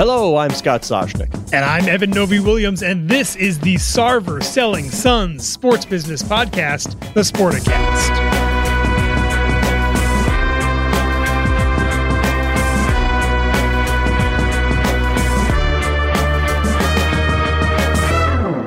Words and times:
Hello, 0.00 0.38
I'm 0.38 0.52
Scott 0.52 0.80
Soshnick. 0.80 1.30
And 1.52 1.62
I'm 1.62 1.86
Eben 1.86 2.08
Novy 2.08 2.40
Williams, 2.40 2.82
and 2.82 3.06
this 3.06 3.36
is 3.36 3.58
the 3.58 3.74
Sarver 3.74 4.42
Selling 4.42 4.88
Suns 4.88 5.46
Sports 5.46 5.84
Business 5.84 6.22
Podcast, 6.22 6.98
the 7.12 7.20
Sporticast. 7.20 7.68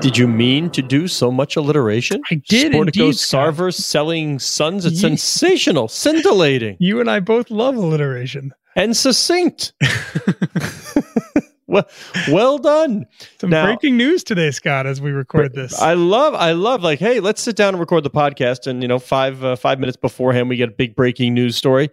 Did 0.02 0.20
you 0.20 0.28
mean 0.28 0.70
to 0.70 0.84
do 0.84 1.08
so 1.08 1.32
much 1.32 1.56
alliteration? 1.56 2.22
I 2.30 2.36
did. 2.48 2.74
Sportico 2.74 2.80
indeed, 2.82 3.16
Sarver 3.16 3.74
selling 3.74 4.38
Suns. 4.38 4.86
It's 4.86 4.98
Ye- 5.02 5.18
sensational, 5.18 5.88
scintillating, 5.88 6.78
You 6.80 7.00
and 7.00 7.10
I 7.10 7.22
both 7.22 7.50
love 7.50 7.76
alliteration. 7.76 8.54
And 8.76 8.96
succinct. 8.96 9.74
well, 11.68 11.88
well 12.30 12.58
done. 12.58 13.06
Some 13.40 13.50
Now- 13.50 13.66
breaking 13.66 13.98
news 13.98 14.24
today, 14.24 14.52
Scott, 14.52 14.88
as 14.88 15.02
we 15.02 15.12
record 15.12 15.54
this. 15.54 15.80
I 15.80 15.94
love, 15.94 16.34
I 16.34 16.54
love. 16.54 16.84
Like, 16.84 17.00
hey, 17.00 17.20
let's 17.20 17.42
sit 17.42 17.56
down 17.56 17.70
and 17.70 17.80
record 17.80 18.04
the 18.04 18.10
podcast, 18.10 18.68
and 18.68 18.82
you 18.82 18.88
know, 18.88 19.00
five 19.00 19.44
uh, 19.44 19.56
five 19.56 19.80
minutes 19.80 19.98
beforehand, 19.98 20.50
we 20.50 20.56
get 20.56 20.70
a 20.70 20.74
big 20.74 20.96
breaking 20.96 21.34
news 21.34 21.56
story. 21.56 21.90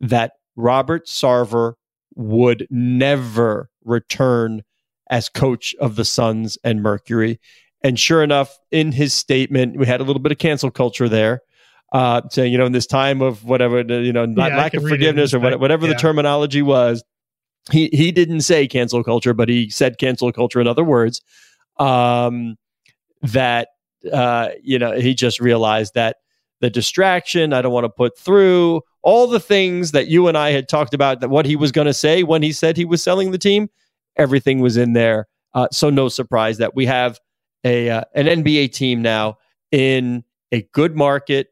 that 0.00 0.32
Robert 0.54 1.06
Sarver 1.06 1.74
would 2.14 2.66
never 2.70 3.68
return 3.84 4.62
as 5.10 5.28
coach 5.28 5.74
of 5.80 5.96
the 5.96 6.04
Suns 6.04 6.58
and 6.64 6.82
Mercury. 6.82 7.38
And 7.82 7.98
sure 7.98 8.22
enough, 8.22 8.58
in 8.70 8.92
his 8.92 9.14
statement, 9.14 9.76
we 9.76 9.86
had 9.86 10.00
a 10.00 10.04
little 10.04 10.20
bit 10.20 10.32
of 10.32 10.38
cancel 10.38 10.70
culture 10.70 11.08
there, 11.08 11.42
uh, 11.92 12.22
saying, 12.30 12.50
you 12.50 12.58
know, 12.58 12.66
in 12.66 12.72
this 12.72 12.86
time 12.86 13.22
of 13.22 13.44
whatever, 13.44 13.80
you 13.82 14.12
know, 14.12 14.26
not, 14.26 14.50
Yeah, 14.50 14.56
lack 14.58 14.74
of 14.74 14.82
read 14.84 14.92
it 14.92 14.94
in 14.94 14.98
forgiveness 14.98 15.34
or 15.34 15.38
what- 15.38 15.52
thing. 15.52 15.60
whatever 15.60 15.86
the 15.86 15.94
terminology 15.94 16.62
was, 16.62 17.04
he 17.70 17.88
he 17.92 18.12
didn't 18.12 18.42
say 18.42 18.66
cancel 18.66 19.02
culture, 19.04 19.34
but 19.34 19.48
he 19.48 19.70
said 19.70 19.98
cancel 19.98 20.32
culture 20.32 20.60
in 20.60 20.66
other 20.66 20.84
words. 20.84 21.20
Um, 21.78 22.56
that 23.22 23.68
uh, 24.12 24.50
you 24.62 24.78
know, 24.78 24.92
he 24.92 25.14
just 25.14 25.40
realized 25.40 25.94
that 25.94 26.16
the 26.60 26.70
distraction, 26.70 27.52
I 27.52 27.60
don't 27.60 27.72
want 27.72 27.84
to 27.84 27.90
put 27.90 28.16
through 28.18 28.82
all 29.02 29.26
the 29.26 29.40
things 29.40 29.92
that 29.92 30.06
you 30.06 30.28
and 30.28 30.38
I 30.38 30.50
had 30.50 30.68
talked 30.68 30.94
about 30.94 31.20
that 31.20 31.28
what 31.28 31.44
he 31.44 31.56
was 31.56 31.72
going 31.72 31.86
to 31.86 31.94
say 31.94 32.22
when 32.22 32.42
he 32.42 32.52
said 32.52 32.76
he 32.76 32.84
was 32.84 33.02
selling 33.02 33.30
the 33.30 33.38
team, 33.38 33.68
everything 34.16 34.60
was 34.60 34.76
in 34.76 34.92
there. 34.92 35.26
Uh, 35.54 35.68
so 35.72 35.90
no 35.90 36.08
surprise 36.08 36.58
that 36.58 36.74
we 36.74 36.86
have 36.86 37.18
a 37.64 37.90
uh, 37.90 38.02
an 38.14 38.26
NBA 38.26 38.72
team 38.72 39.02
now 39.02 39.38
in 39.72 40.24
a 40.52 40.62
good 40.72 40.96
market, 40.96 41.48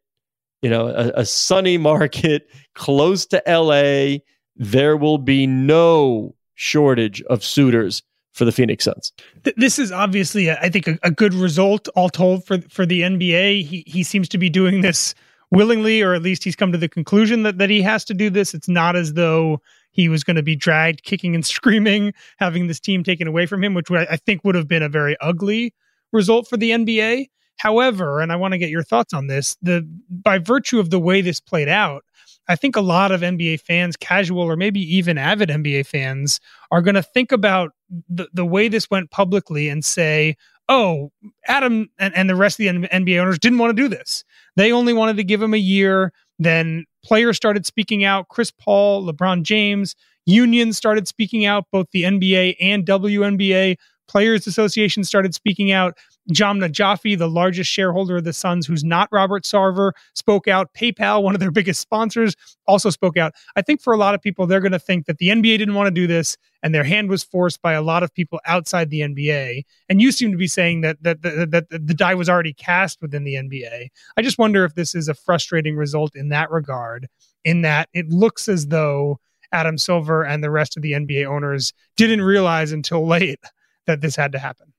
you 0.63 0.71
know, 0.71 0.89
a, 0.89 1.21
a 1.21 1.27
sunny 1.27 1.79
market 1.91 2.49
close 2.75 3.27
to 3.27 3.43
LA. 3.47 4.19
There 4.57 4.97
will 4.97 5.19
be 5.19 5.47
no 5.47 6.35
shortage 6.55 7.23
of 7.23 7.43
suitors 7.43 8.03
for 8.33 8.45
the 8.45 8.53
Phoenix 8.53 8.85
Suns. 8.85 9.13
Th- 9.45 9.57
this 9.57 9.79
is 9.79 9.91
obviously, 9.91 10.51
I 10.51 10.69
think, 10.69 10.87
a, 10.87 10.99
a 11.03 11.11
good 11.11 11.35
result, 11.35 11.89
all 11.97 12.09
told, 12.09 12.45
for 12.45 12.61
for 12.69 12.85
the 12.85 13.03
NBA. 13.03 13.65
He 13.65 13.85
he 13.87 14.03
seems 14.03 14.29
to 14.31 14.39
be 14.39 14.51
doing 14.51 14.83
this 14.83 15.15
willingly, 15.51 16.03
or 16.03 16.15
at 16.15 16.23
least 16.23 16.45
he's 16.45 16.57
come 16.57 16.73
to 16.73 16.79
the 16.79 16.89
conclusion 16.89 17.43
that 17.45 17.59
that 17.59 17.71
he 17.71 17.81
has 17.83 18.05
to 18.07 18.15
do 18.15 18.31
this. 18.31 18.55
It's 18.55 18.69
not 18.69 18.97
as 18.97 19.15
though 19.15 19.61
he 19.95 20.09
was 20.09 20.25
going 20.25 20.37
to 20.37 20.43
be 20.43 20.57
dragged, 20.57 21.05
kicking 21.05 21.35
and 21.35 21.47
screaming, 21.57 22.13
having 22.39 22.67
this 22.67 22.81
team 22.81 23.03
taken 23.03 23.27
away 23.27 23.47
from 23.47 23.65
him, 23.65 23.73
which 23.73 23.91
I 23.91 24.17
think 24.17 24.45
would 24.45 24.57
have 24.57 24.69
been 24.69 24.83
a 24.83 24.89
very 24.89 25.17
ugly 25.21 25.73
result 26.13 26.49
for 26.49 26.57
the 26.57 26.71
NBA. 26.71 27.29
However, 27.57 28.21
and 28.21 28.33
I 28.33 28.37
want 28.37 28.53
to 28.53 28.59
get 28.59 28.69
your 28.69 28.83
thoughts 28.83 29.15
on 29.15 29.29
this, 29.29 29.57
the 29.63 29.89
by 30.11 30.39
virtue 30.39 30.81
of 30.81 30.91
the 30.91 30.99
way 30.99 31.21
this 31.21 31.41
played 31.41 31.69
out, 31.69 32.05
I 32.49 32.57
think 32.57 32.77
a 32.77 32.81
lot 32.81 33.13
of 33.13 33.21
NBA 33.21 33.61
fans, 33.61 33.97
casual 33.97 34.43
or 34.43 34.57
maybe 34.57 34.81
even 34.81 35.17
avid 35.17 35.49
NBA 35.49 35.87
fans, 35.87 36.41
are 36.71 36.83
going 36.83 36.97
to 36.97 37.03
think 37.03 37.33
about 37.33 37.71
the, 38.09 38.29
the 38.35 38.45
way 38.45 38.69
this 38.69 38.91
went 38.91 39.11
publicly 39.11 39.69
and 39.69 39.85
say, 39.85 40.37
oh, 40.69 41.11
Adam 41.47 41.89
and, 41.99 42.15
and 42.17 42.29
the 42.29 42.37
rest 42.37 42.59
of 42.59 42.65
the 42.65 42.89
NBA 42.89 43.21
owners 43.21 43.39
didn't 43.39 43.59
want 43.59 43.75
to 43.75 43.83
do 43.83 43.89
this. 43.89 44.25
They 44.57 44.73
only 44.73 44.93
wanted 44.93 45.17
to 45.19 45.25
give 45.25 45.41
him 45.41 45.55
a 45.55 45.59
year. 45.59 46.13
Then 46.39 46.85
players 47.05 47.37
started 47.37 47.67
speaking 47.67 48.05
out. 48.05 48.29
Chris 48.29 48.51
Paul, 48.51 49.07
LeBron 49.07 49.43
James, 49.43 49.95
unions 50.27 50.77
started 50.77 51.07
speaking 51.07 51.45
out, 51.45 51.65
both 51.71 51.87
the 51.93 52.03
NBA 52.03 52.57
and 52.61 52.85
WNBA. 52.85 53.77
Players 54.09 54.47
Association 54.47 55.05
started 55.05 55.35
speaking 55.35 55.73
out. 55.73 55.97
Jahm 56.33 56.59
Najafi, 56.59 57.19
the 57.19 57.29
largest 57.29 57.71
shareholder 57.71 58.17
of 58.17 58.25
the 58.25 58.33
Suns, 58.33 58.67
who's 58.67 58.83
not 58.83 59.09
Robert 59.13 59.45
Sarver, 59.45 59.93
spoke 60.15 60.49
out. 60.49 60.73
PayPal, 60.75 61.23
one 61.23 61.35
of 61.35 61.41
their 61.41 61.51
biggest 61.51 61.81
sponsors, 61.81 62.35
also 62.67 62.89
spoke 62.91 63.17
out. 63.17 63.35
I 63.57 63.63
think 63.63 63.83
for 63.83 63.93
a 63.93 63.99
lot 63.99 64.15
of 64.15 64.23
people, 64.23 64.47
they're 64.47 64.61
going 64.61 64.73
to 64.73 64.79
think 64.79 65.07
that 65.07 65.19
the 65.19 65.29
NBA 65.29 65.59
didn't 65.59 65.75
want 65.75 65.87
to 65.87 65.91
do 65.91 66.07
this 66.07 66.37
and 66.63 66.75
their 66.75 66.85
hand 66.85 67.11
was 67.11 67.23
forced 67.23 67.61
by 67.61 67.75
a 67.75 67.83
lot 67.83 68.03
of 68.03 68.13
people 68.15 68.41
outside 68.47 68.89
the 68.89 69.01
NBA. 69.01 69.65
And 69.91 70.01
you 70.01 70.11
seem 70.11 70.33
to 70.33 70.39
be 70.39 70.49
saying 70.49 70.81
that 70.81 71.03
that, 71.03 71.21
that, 71.23 71.51
that 71.51 71.87
the 71.87 71.95
die 71.95 72.15
was 72.15 72.29
already 72.29 72.55
cast 72.55 73.03
within 73.03 73.25
the 73.25 73.35
NBA. 73.35 73.89
I 74.17 74.23
just 74.23 74.39
wonder 74.39 74.65
if 74.65 74.75
this 74.75 74.95
is 74.95 75.09
a 75.09 75.15
frustrating 75.15 75.77
result 75.77 76.17
in 76.17 76.31
that 76.31 76.51
regard, 76.51 77.09
in 77.45 77.61
that 77.63 77.91
it 77.93 78.09
looks 78.09 78.49
as 78.49 78.69
though 78.69 79.21
Adam 79.53 79.77
Silver 79.79 80.25
and 80.25 80.43
the 80.43 80.51
rest 80.51 80.77
of 80.77 80.83
the 80.83 80.93
NBA 80.93 81.27
owners 81.27 81.73
didn't 81.97 82.23
realize 82.23 82.73
until 82.73 83.07
late 83.07 83.41
that 83.87 84.01
this 84.01 84.17
had 84.17 84.33
to 84.33 84.39
happen. 84.39 84.74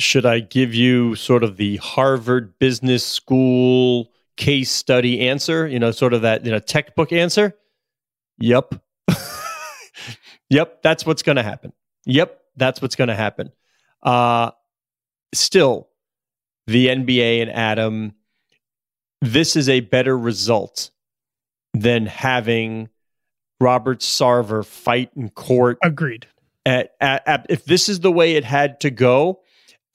Should 0.00 0.24
I 0.26 0.40
give 0.40 0.74
you 0.74 1.14
sort 1.14 1.42
of 1.42 1.56
the 1.56 1.76
Harvard 1.76 2.58
Business 2.58 3.04
School 3.04 4.10
case 4.36 4.70
study 4.70 5.28
answer? 5.28 5.66
You 5.66 5.78
know, 5.78 5.90
sort 5.90 6.14
of 6.14 6.22
that 6.22 6.44
you 6.44 6.50
know 6.50 6.58
textbook 6.60 7.12
answer. 7.12 7.56
Yep, 8.38 8.74
yep, 10.50 10.82
that's 10.82 11.04
what's 11.04 11.22
going 11.22 11.36
to 11.36 11.42
happen. 11.42 11.72
Yep, 12.06 12.40
that's 12.56 12.80
what's 12.80 12.94
going 12.96 13.08
to 13.08 13.16
happen. 13.16 13.50
Uh, 14.02 14.52
still, 15.34 15.88
the 16.68 16.86
NBA 16.86 17.42
and 17.42 17.50
Adam, 17.50 18.14
this 19.20 19.56
is 19.56 19.68
a 19.68 19.80
better 19.80 20.16
result 20.16 20.90
than 21.74 22.06
having 22.06 22.88
Robert 23.60 24.00
Sarver 24.00 24.64
fight 24.64 25.10
in 25.16 25.30
court 25.30 25.78
Agreed. 25.82 26.26
at, 26.64 26.92
at, 27.00 27.26
at- 27.26 27.46
if 27.48 27.64
this 27.64 27.88
is 27.88 28.00
the 28.00 28.12
way 28.12 28.36
it 28.36 28.44
had 28.44 28.78
to 28.80 28.90
go, 28.90 29.40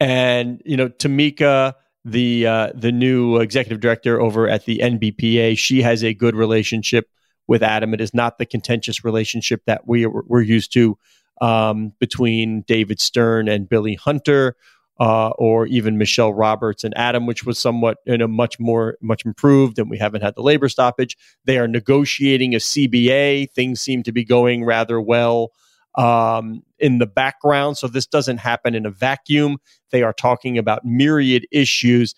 and 0.04 0.62
you 0.66 0.76
know 0.76 0.90
Tamika, 0.90 1.76
the 2.04 2.46
uh, 2.46 2.72
the 2.76 2.92
new 2.92 3.38
executive 3.38 3.80
director 3.80 4.20
over 4.20 4.50
at 4.50 4.66
the 4.66 4.80
NBPA, 4.80 5.58
she 5.58 5.82
has 5.82 6.04
a 6.04 6.14
good 6.14 6.36
relationship 6.36 7.10
with 7.48 7.64
Adam. 7.64 7.94
It 7.94 8.02
is 8.02 8.14
not 8.14 8.38
the 8.38 8.46
contentious 8.46 9.06
relationship 9.06 9.62
that 9.66 9.88
we 9.88 10.06
we're 10.06 10.42
used 10.42 10.74
to 10.74 10.98
um, 11.40 11.94
between 12.00 12.64
David 12.64 13.00
Stern 13.00 13.48
and 13.48 13.68
Billy 13.68 13.96
Hunter. 13.96 14.56
Uh, 15.00 15.30
or 15.40 15.66
even 15.66 15.98
Michelle 15.98 16.32
Roberts 16.36 16.84
and 16.84 16.96
Adam, 16.96 17.26
which 17.26 17.44
was 17.44 17.58
somewhat, 17.58 17.98
you 18.06 18.16
know, 18.16 18.28
much 18.28 18.60
more, 18.60 18.96
much 19.02 19.26
improved, 19.26 19.80
and 19.80 19.90
we 19.90 19.98
haven't 19.98 20.22
had 20.22 20.36
the 20.36 20.44
labor 20.44 20.70
stoppage. 20.70 21.18
They 21.46 21.58
are 21.58 21.68
negotiating 21.68 22.54
a 22.54 22.60
CBA. 22.60 23.50
Things 23.52 23.82
seem 23.82 24.04
to 24.04 24.12
be 24.12 24.24
going 24.24 24.64
rather 24.64 25.02
well 25.02 25.52
um, 25.96 26.64
in 26.80 26.98
the 26.98 27.06
background. 27.06 27.78
So 27.78 27.88
this 27.88 28.08
doesn't 28.08 28.38
happen 28.38 28.76
in 28.76 28.86
a 28.86 28.92
vacuum. 28.92 29.58
They 29.92 30.04
are 30.04 30.14
talking 30.14 30.58
about 30.58 30.86
myriad 30.86 31.48
issues. 31.52 32.16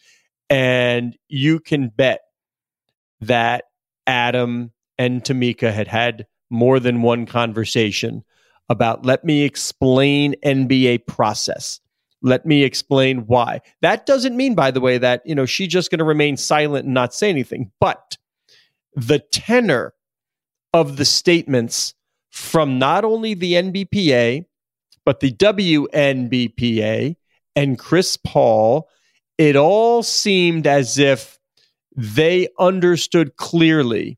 And 0.49 1.17
you 1.27 1.59
can 1.59 1.89
bet 1.89 2.21
that 3.21 3.65
Adam 4.07 4.71
and 4.97 5.23
Tamika 5.23 5.73
had 5.73 5.87
had 5.87 6.27
more 6.49 6.79
than 6.79 7.01
one 7.01 7.25
conversation 7.25 8.23
about 8.69 9.05
let 9.05 9.23
me 9.23 9.43
explain 9.43 10.35
NBA 10.43 11.07
process. 11.07 11.79
Let 12.21 12.45
me 12.45 12.63
explain 12.63 13.27
why. 13.27 13.61
That 13.81 14.05
doesn't 14.05 14.35
mean, 14.35 14.55
by 14.55 14.71
the 14.71 14.81
way, 14.81 14.97
that 14.97 15.21
you 15.25 15.35
know 15.35 15.45
she's 15.45 15.67
just 15.67 15.91
going 15.91 15.99
to 15.99 16.05
remain 16.05 16.37
silent 16.37 16.85
and 16.85 16.93
not 16.93 17.13
say 17.13 17.29
anything. 17.29 17.71
But 17.79 18.17
the 18.95 19.19
tenor 19.19 19.93
of 20.73 20.97
the 20.97 21.05
statements 21.05 21.93
from 22.35 22.77
not 22.77 23.05
only 23.05 23.33
the 23.33 23.53
NBPA 23.53 24.45
but 25.05 25.21
the 25.21 25.31
WNBPA 25.31 27.15
and 27.55 27.79
Chris 27.79 28.17
Paul, 28.17 28.89
it 29.37 29.55
all 29.55 30.03
seemed 30.03 30.67
as 30.67 30.97
if 30.97 31.39
they 31.95 32.49
understood 32.59 33.37
clearly 33.37 34.17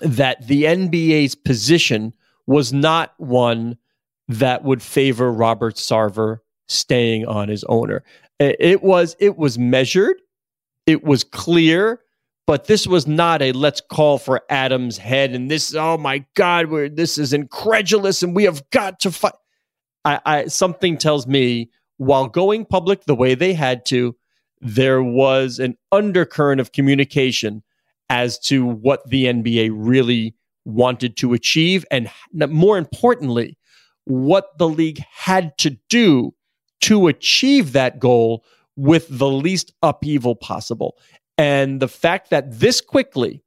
that 0.00 0.44
the 0.48 0.64
NBA's 0.64 1.36
position 1.36 2.12
was 2.46 2.72
not 2.72 3.14
one 3.18 3.76
that 4.26 4.64
would 4.64 4.82
favor 4.82 5.30
Robert 5.30 5.76
Sarver 5.76 6.38
staying 6.68 7.26
on 7.26 7.48
his 7.48 7.62
owner. 7.64 8.02
It 8.40 8.82
was 8.82 9.14
it 9.20 9.36
was 9.36 9.56
measured, 9.56 10.16
it 10.86 11.04
was 11.04 11.22
clear, 11.22 12.00
but 12.50 12.64
this 12.64 12.84
was 12.84 13.06
not 13.06 13.42
a 13.42 13.52
let's 13.52 13.80
call 13.80 14.18
for 14.18 14.42
Adam's 14.50 14.98
head 14.98 15.36
and 15.36 15.48
this 15.48 15.72
oh 15.72 15.96
my 15.96 16.24
god, 16.34 16.66
we're, 16.66 16.88
this 16.88 17.16
is 17.16 17.32
incredulous 17.32 18.24
and 18.24 18.34
we 18.34 18.42
have 18.42 18.68
got 18.70 18.98
to 18.98 19.12
fight. 19.12 19.34
I, 20.04 20.20
I 20.26 20.46
something 20.46 20.98
tells 20.98 21.28
me 21.28 21.70
while 21.98 22.26
going 22.26 22.64
public 22.64 23.04
the 23.04 23.14
way 23.14 23.36
they 23.36 23.52
had 23.52 23.86
to, 23.86 24.16
there 24.60 25.00
was 25.00 25.60
an 25.60 25.78
undercurrent 25.92 26.60
of 26.60 26.72
communication 26.72 27.62
as 28.08 28.36
to 28.40 28.66
what 28.66 29.08
the 29.08 29.26
NBA 29.26 29.70
really 29.72 30.34
wanted 30.64 31.16
to 31.18 31.34
achieve, 31.34 31.84
and 31.88 32.10
more 32.32 32.78
importantly, 32.78 33.56
what 34.06 34.58
the 34.58 34.68
league 34.68 34.98
had 35.12 35.56
to 35.58 35.78
do 35.88 36.34
to 36.80 37.06
achieve 37.06 37.74
that 37.74 38.00
goal 38.00 38.44
with 38.74 39.06
the 39.08 39.30
least 39.30 39.72
upheaval 39.82 40.34
possible. 40.34 40.96
And 41.40 41.80
the 41.80 41.88
fact 41.88 42.28
that 42.28 42.60
this 42.60 42.82
quickly, 42.82 43.42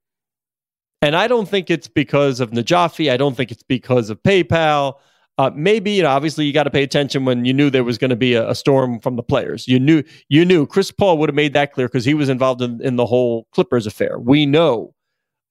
and 1.03 1.15
I 1.15 1.27
don't 1.27 1.47
think 1.47 1.69
it's 1.69 1.87
because 1.87 2.39
of 2.39 2.49
Najafi, 2.49 3.11
I 3.11 3.17
don't 3.17 3.37
think 3.37 3.51
it's 3.51 3.61
because 3.61 4.09
of 4.09 4.23
PayPal. 4.23 4.95
Uh, 5.37 5.51
maybe 5.53 5.91
you 5.91 6.01
know, 6.01 6.09
obviously 6.09 6.45
you 6.45 6.53
got 6.53 6.63
to 6.63 6.71
pay 6.71 6.81
attention 6.81 7.23
when 7.23 7.45
you 7.45 7.53
knew 7.53 7.69
there 7.69 7.83
was 7.83 7.99
going 7.99 8.09
to 8.09 8.15
be 8.15 8.33
a, 8.33 8.49
a, 8.49 8.55
storm 8.55 8.99
from 8.99 9.15
the 9.15 9.21
players. 9.21 9.67
You 9.67 9.79
knew 9.79 10.01
you 10.27 10.43
knew 10.43 10.65
Chris 10.65 10.89
Paul 10.89 11.19
would 11.19 11.29
have 11.29 11.35
made 11.35 11.53
that 11.53 11.71
clear 11.71 11.87
because 11.87 12.03
he 12.03 12.15
was 12.15 12.29
involved 12.29 12.63
in, 12.63 12.81
in 12.81 12.95
the 12.95 13.05
whole 13.05 13.47
Clippers 13.51 13.85
affair. 13.85 14.17
We 14.17 14.47
know 14.47 14.95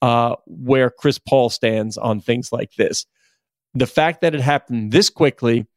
uh, 0.01 0.35
where 0.47 0.91
Chris 0.91 1.21
Paul 1.21 1.49
stands 1.49 1.97
on 1.97 2.21
things 2.21 2.51
like 2.51 2.75
this. 2.75 3.07
The 3.75 3.87
fact 3.87 4.21
that 4.23 4.35
it 4.35 4.41
happened 4.41 4.91
this 4.91 5.11
quickly 5.11 5.69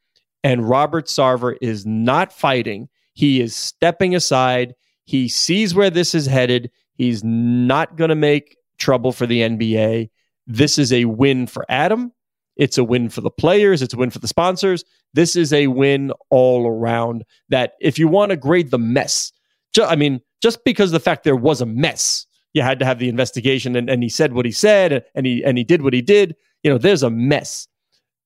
and 0.43 0.67
Robert 0.67 1.05
Sarver 1.05 1.57
is 1.61 1.85
not 1.85 2.33
fighting, 2.33 2.89
he 3.13 3.39
is 3.39 3.55
stepping 3.55 4.15
aside. 4.15 4.73
He 5.05 5.29
sees 5.29 5.73
where 5.73 5.89
this 5.89 6.13
is 6.13 6.25
headed. 6.25 6.71
He's 6.95 7.23
not 7.23 7.95
going 7.95 8.09
to 8.09 8.15
make 8.15 8.57
trouble 8.77 9.11
for 9.11 9.25
the 9.25 9.41
NBA. 9.41 10.09
This 10.47 10.77
is 10.77 10.91
a 10.91 11.05
win 11.05 11.47
for 11.47 11.65
Adam. 11.69 12.11
It's 12.55 12.77
a 12.77 12.83
win 12.83 13.09
for 13.09 13.21
the 13.21 13.29
players. 13.29 13.81
It's 13.81 13.93
a 13.93 13.97
win 13.97 14.09
for 14.09 14.19
the 14.19 14.27
sponsors. 14.27 14.83
This 15.13 15.35
is 15.35 15.51
a 15.51 15.67
win 15.67 16.11
all 16.29 16.67
around. 16.67 17.23
That 17.49 17.73
if 17.81 17.99
you 17.99 18.07
want 18.07 18.31
to 18.31 18.37
grade 18.37 18.71
the 18.71 18.77
mess, 18.77 19.31
ju- 19.73 19.83
I 19.83 19.95
mean, 19.95 20.21
just 20.41 20.63
because 20.63 20.91
the 20.91 20.99
fact 20.99 21.23
there 21.23 21.35
was 21.35 21.61
a 21.61 21.65
mess, 21.65 22.25
you 22.53 22.61
had 22.61 22.79
to 22.79 22.85
have 22.85 22.99
the 22.99 23.09
investigation, 23.09 23.75
and, 23.75 23.89
and 23.89 24.01
he 24.01 24.09
said 24.09 24.33
what 24.33 24.45
he 24.45 24.51
said, 24.51 25.03
and 25.13 25.25
he 25.25 25.43
and 25.43 25.57
he 25.57 25.63
did 25.63 25.81
what 25.81 25.93
he 25.93 26.01
did. 26.01 26.35
You 26.63 26.71
know, 26.71 26.77
there's 26.77 27.03
a 27.03 27.09
mess. 27.09 27.67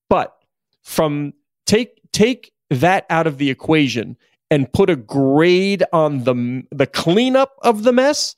But 0.08 0.36
from 0.82 1.32
take 1.66 2.00
take 2.12 2.52
that 2.70 3.06
out 3.10 3.26
of 3.26 3.38
the 3.38 3.50
equation 3.50 4.16
and 4.50 4.72
put 4.72 4.90
a 4.90 4.96
grade 4.96 5.84
on 5.92 6.24
the 6.24 6.64
the 6.70 6.86
cleanup 6.86 7.52
of 7.62 7.82
the 7.82 7.92
mess. 7.92 8.36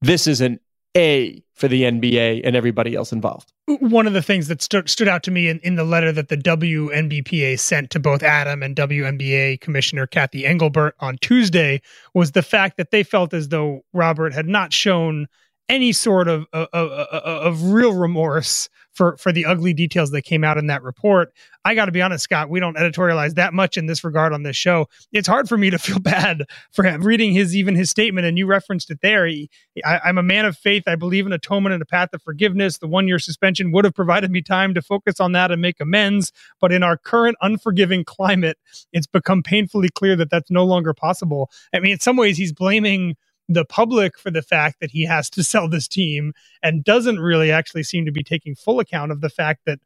This 0.00 0.26
is 0.26 0.40
an 0.40 0.60
A 0.96 1.42
for 1.54 1.68
the 1.68 1.82
NBA 1.82 2.42
and 2.44 2.56
everybody 2.56 2.94
else 2.94 3.12
involved 3.12 3.54
one 3.66 4.06
of 4.06 4.12
the 4.12 4.22
things 4.22 4.48
that 4.48 4.60
stood 4.60 4.88
stood 4.90 5.08
out 5.08 5.22
to 5.22 5.30
me 5.30 5.48
in, 5.48 5.58
in 5.60 5.76
the 5.76 5.84
letter 5.84 6.12
that 6.12 6.28
the 6.28 6.36
WNBPA 6.36 7.58
sent 7.58 7.90
to 7.90 7.98
both 7.98 8.22
Adam 8.22 8.62
and 8.62 8.76
WNBA 8.76 9.60
Commissioner 9.60 10.06
Cathy 10.06 10.44
Engelbert 10.44 10.94
on 11.00 11.16
Tuesday 11.18 11.80
was 12.12 12.32
the 12.32 12.42
fact 12.42 12.76
that 12.76 12.90
they 12.90 13.02
felt 13.02 13.32
as 13.32 13.48
though 13.48 13.82
Robert 13.92 14.34
had 14.34 14.46
not 14.46 14.72
shown 14.72 15.26
any 15.68 15.92
sort 15.92 16.28
of, 16.28 16.46
of, 16.52 16.68
of, 16.72 17.64
real 17.64 17.94
remorse 17.94 18.68
for 18.92 19.16
for 19.16 19.32
the 19.32 19.44
ugly 19.44 19.72
details 19.72 20.10
that 20.10 20.22
came 20.22 20.44
out 20.44 20.58
in 20.58 20.66
that 20.66 20.82
report. 20.82 21.32
I 21.64 21.74
got 21.74 21.86
to 21.86 21.92
be 21.92 22.02
honest, 22.02 22.24
Scott, 22.24 22.50
we 22.50 22.60
don't 22.60 22.76
editorialize 22.76 23.34
that 23.34 23.54
much 23.54 23.76
in 23.76 23.86
this 23.86 24.04
regard 24.04 24.32
on 24.32 24.42
this 24.42 24.56
show. 24.56 24.88
It's 25.12 25.26
hard 25.26 25.48
for 25.48 25.56
me 25.56 25.70
to 25.70 25.78
feel 25.84 25.98
bad 25.98 26.44
for 26.72 26.84
him 26.84 27.02
reading 27.02 27.32
his 27.32 27.56
even 27.56 27.74
his 27.74 27.90
statement, 27.90 28.26
and 28.26 28.38
you 28.38 28.46
referenced 28.46 28.90
it 28.90 29.00
there. 29.02 29.26
He, 29.26 29.50
I, 29.84 30.08
am 30.08 30.18
a 30.18 30.22
man 30.22 30.44
of 30.44 30.56
faith. 30.56 30.84
I 30.86 30.96
believe 30.96 31.26
in 31.26 31.32
atonement 31.32 31.72
and 31.72 31.82
a 31.82 31.86
path 31.86 32.10
of 32.12 32.22
forgiveness. 32.22 32.78
The 32.78 32.86
one 32.86 33.08
year 33.08 33.18
suspension 33.18 33.72
would 33.72 33.84
have 33.84 33.94
provided 33.94 34.30
me 34.30 34.42
time 34.42 34.74
to 34.74 34.82
focus 34.82 35.18
on 35.18 35.32
that 35.32 35.50
and 35.50 35.60
make 35.62 35.80
amends. 35.80 36.30
But 36.60 36.72
in 36.72 36.82
our 36.82 36.96
current 36.96 37.36
unforgiving 37.40 38.04
climate, 38.04 38.58
it's 38.92 39.06
become 39.06 39.42
painfully 39.42 39.88
clear 39.88 40.14
that 40.16 40.30
that's 40.30 40.50
no 40.50 40.64
longer 40.64 40.92
possible. 40.92 41.50
I 41.72 41.80
mean, 41.80 41.92
in 41.92 42.00
some 42.00 42.16
ways, 42.16 42.36
he's 42.36 42.52
blaming 42.52 43.16
the 43.48 43.64
public 43.64 44.18
for 44.18 44.30
the 44.30 44.42
fact 44.42 44.80
that 44.80 44.90
he 44.90 45.04
has 45.04 45.28
to 45.30 45.44
sell 45.44 45.68
this 45.68 45.88
team 45.88 46.32
and 46.62 46.84
doesn't 46.84 47.20
really 47.20 47.50
actually 47.50 47.82
seem 47.82 48.04
to 48.04 48.12
be 48.12 48.22
taking 48.22 48.54
full 48.54 48.80
account 48.80 49.12
of 49.12 49.20
the 49.20 49.28
fact 49.28 49.62
that 49.66 49.80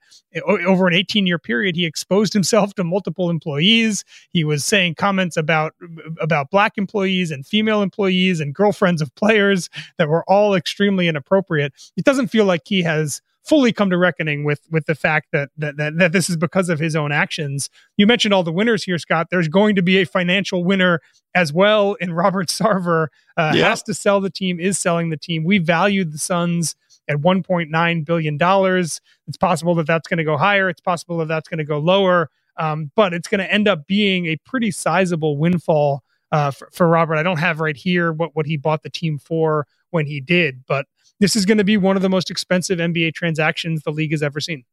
over 0.47 0.87
an 0.87 0.95
18 0.95 1.27
year 1.27 1.39
period 1.39 1.77
he 1.77 1.85
exposed 1.87 2.33
himself 2.33 2.75
to 2.75 2.85
multiple 2.85 3.31
employees. 3.31 4.05
He 4.31 4.45
was 4.45 4.65
saying 4.65 4.95
comments 4.95 5.37
about 5.37 5.75
about 6.21 6.51
black 6.51 6.79
employees 6.79 7.31
and 7.31 7.47
female 7.47 7.83
employees 7.83 8.41
and 8.41 8.55
girlfriends 8.55 9.03
of 9.03 9.15
players 9.15 9.69
that 9.99 10.09
were 10.09 10.25
all 10.29 10.55
extremely 10.55 11.09
inappropriate. 11.09 11.73
It 11.97 12.05
doesn't 12.05 12.29
feel 12.29 12.45
like 12.45 12.63
he 12.67 12.83
has 12.83 13.21
fully 13.49 13.73
come 13.73 13.91
to 13.91 13.99
reckoning 13.99 14.45
with 14.45 14.61
with 14.71 14.87
the 14.87 14.95
fact 14.95 15.29
that, 15.33 15.51
that 15.57 15.77
that 15.79 15.97
that 15.99 16.13
this 16.13 16.29
is 16.29 16.37
because 16.37 16.69
of 16.69 16.79
his 16.79 16.95
own 16.95 17.13
actions. 17.13 17.71
You 17.97 18.07
mentioned 18.07 18.35
all 18.35 18.43
the 18.43 18.53
winners 18.53 18.85
here, 18.85 18.99
Scott. 18.99 19.29
There's 19.31 19.49
going 19.49 19.75
to 19.77 19.83
be 19.83 19.99
a 19.99 20.05
financial 20.05 20.65
winner 20.65 21.01
as 21.35 21.53
well 21.53 21.95
in 21.95 22.13
Robert 22.13 22.49
Sarver. 22.49 23.09
Uh, 23.37 23.53
yeah. 23.55 23.69
Has 23.69 23.83
to 23.85 23.95
sell 23.95 24.21
the 24.21 24.31
team, 24.31 24.61
is 24.61 24.79
selling 24.79 25.11
the 25.11 25.17
team. 25.17 25.45
We 25.45 25.59
valued 25.59 26.13
the 26.13 26.19
Suns 26.19 26.77
at 27.09 27.17
1.9 27.19 28.05
billion 28.05 28.37
dollars. 28.37 29.01
It's 29.27 29.39
possible 29.39 29.75
that 29.77 29.87
that's 29.87 30.07
going 30.07 30.19
to 30.19 30.25
go 30.25 30.37
higher. 30.37 30.69
It's 30.69 30.81
possible 30.81 31.19
that 31.19 31.29
that's 31.29 31.49
going 31.49 31.59
to 31.59 31.65
go 31.65 31.79
lower. 31.79 32.31
Um, 32.59 32.91
but 32.97 33.15
it's 33.15 33.29
going 33.29 33.39
to 33.39 33.51
end 33.51 33.69
up 33.69 33.87
being 33.87 34.27
a 34.27 34.37
pretty 34.37 34.71
sizable 34.71 35.39
windfall 35.39 36.03
uh, 36.33 36.51
for, 36.51 36.69
for 36.73 36.89
Robert. 36.89 37.17
I 37.17 37.23
don't 37.23 37.39
have 37.39 37.61
right 37.61 37.77
here 37.77 38.13
what 38.13 38.35
what 38.35 38.47
he 38.47 38.57
bought 38.57 38.83
the 38.83 38.91
team 38.91 39.19
for 39.19 39.67
when 39.91 40.07
he 40.07 40.21
did, 40.21 40.65
but 40.67 40.87
this 41.21 41.37
is 41.37 41.45
going 41.45 41.59
to 41.59 41.65
be 41.65 41.77
one 41.77 41.97
of 41.97 42.03
the 42.03 42.09
most 42.09 42.31
expensive 42.31 42.79
NBA 42.79 43.15
transactions 43.15 43.83
the 43.83 43.91
league 43.91 44.13
has 44.13 44.23
ever 44.23 44.41
seen. 44.41 44.65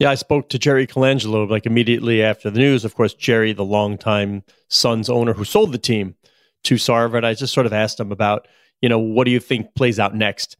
Yeah, 0.00 0.10
I 0.10 0.16
spoke 0.16 0.48
to 0.48 0.58
Jerry 0.58 0.86
Colangelo 0.86 1.48
like 1.48 1.66
immediately 1.66 2.22
after 2.22 2.50
the 2.50 2.58
news. 2.58 2.84
Of 2.84 2.94
course, 2.94 3.14
Jerry, 3.14 3.52
the 3.52 3.64
longtime 3.64 4.42
Suns 4.68 5.08
owner 5.08 5.32
who 5.32 5.44
sold 5.44 5.72
the 5.72 5.78
team 5.78 6.16
to 6.64 6.74
Sarver, 6.74 7.16
and 7.16 7.26
I 7.26 7.34
just 7.34 7.52
sort 7.52 7.66
of 7.66 7.72
asked 7.72 8.00
him 8.00 8.10
about, 8.10 8.48
you 8.80 8.88
know, 8.88 8.98
what 8.98 9.24
do 9.24 9.30
you 9.30 9.38
think 9.38 9.74
plays 9.74 10.00
out 10.00 10.14
next? 10.14 10.56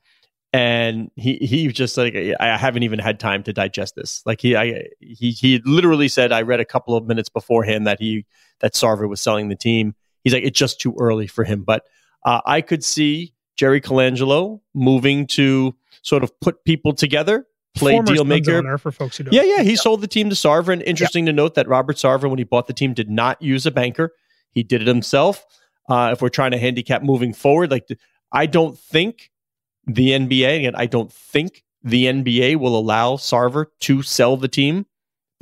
And 0.52 1.10
he 1.16 1.34
he 1.38 1.66
just 1.68 1.96
like 1.96 2.14
I 2.38 2.56
haven't 2.56 2.84
even 2.84 3.00
had 3.00 3.18
time 3.18 3.42
to 3.42 3.52
digest 3.52 3.96
this. 3.96 4.22
Like 4.24 4.40
he 4.40 4.54
I 4.54 4.84
he 5.00 5.32
he 5.32 5.60
literally 5.64 6.06
said 6.06 6.30
I 6.30 6.42
read 6.42 6.60
a 6.60 6.64
couple 6.64 6.96
of 6.96 7.08
minutes 7.08 7.28
beforehand 7.28 7.88
that 7.88 7.98
he 7.98 8.24
that 8.60 8.74
Sarver 8.74 9.08
was 9.08 9.20
selling 9.20 9.48
the 9.48 9.56
team. 9.56 9.96
He's 10.22 10.32
like 10.32 10.44
it's 10.44 10.58
just 10.58 10.80
too 10.80 10.94
early 11.00 11.26
for 11.26 11.42
him, 11.42 11.64
but 11.64 11.82
uh, 12.24 12.40
I 12.46 12.60
could 12.60 12.84
see 12.84 13.33
Jerry 13.56 13.80
Colangelo 13.80 14.61
moving 14.75 15.26
to 15.28 15.75
sort 16.02 16.23
of 16.23 16.38
put 16.40 16.64
people 16.64 16.92
together, 16.92 17.46
play 17.75 17.92
Former 17.92 18.14
deal 18.14 18.25
maker. 18.25 18.78
For 18.78 18.92
folks 18.92 19.16
who 19.16 19.25
don't, 19.25 19.34
yeah, 19.34 19.42
yeah, 19.42 19.62
he 19.62 19.76
sold 19.76 20.00
the 20.00 20.06
team 20.06 20.28
to 20.30 20.37
Sarver. 20.37 20.73
And 20.73 20.82
interesting 20.82 21.26
to 21.26 21.32
note 21.32 21.54
that 21.54 21.68
Robert 21.68 21.96
Sarver, 21.96 22.28
when 22.28 22.38
he 22.38 22.44
bought 22.44 22.66
the 22.66 22.73
team, 22.73 22.94
did 22.94 23.11
not 23.11 23.40
use 23.40 23.66
a 23.66 23.70
banker. 23.70 24.12
He 24.50 24.62
did 24.62 24.82
it 24.82 24.88
himself. 24.88 25.44
Uh, 25.88 26.11
if 26.12 26.23
we're 26.23 26.28
trying 26.28 26.52
to 26.52 26.58
handicap 26.58 27.02
moving 27.02 27.34
forward, 27.34 27.70
like 27.70 27.87
I 28.32 28.46
don't 28.46 28.78
think 28.78 29.30
the 29.87 30.11
NBA, 30.11 30.66
and 30.66 30.76
I 30.76 30.87
don't 30.87 31.12
think 31.12 31.62
the 31.82 32.06
NBA 32.06 32.56
will 32.56 32.78
allow 32.78 33.16
Sarver 33.16 33.66
to 33.80 34.02
sell 34.02 34.37
the 34.37 34.49
team 34.49 34.87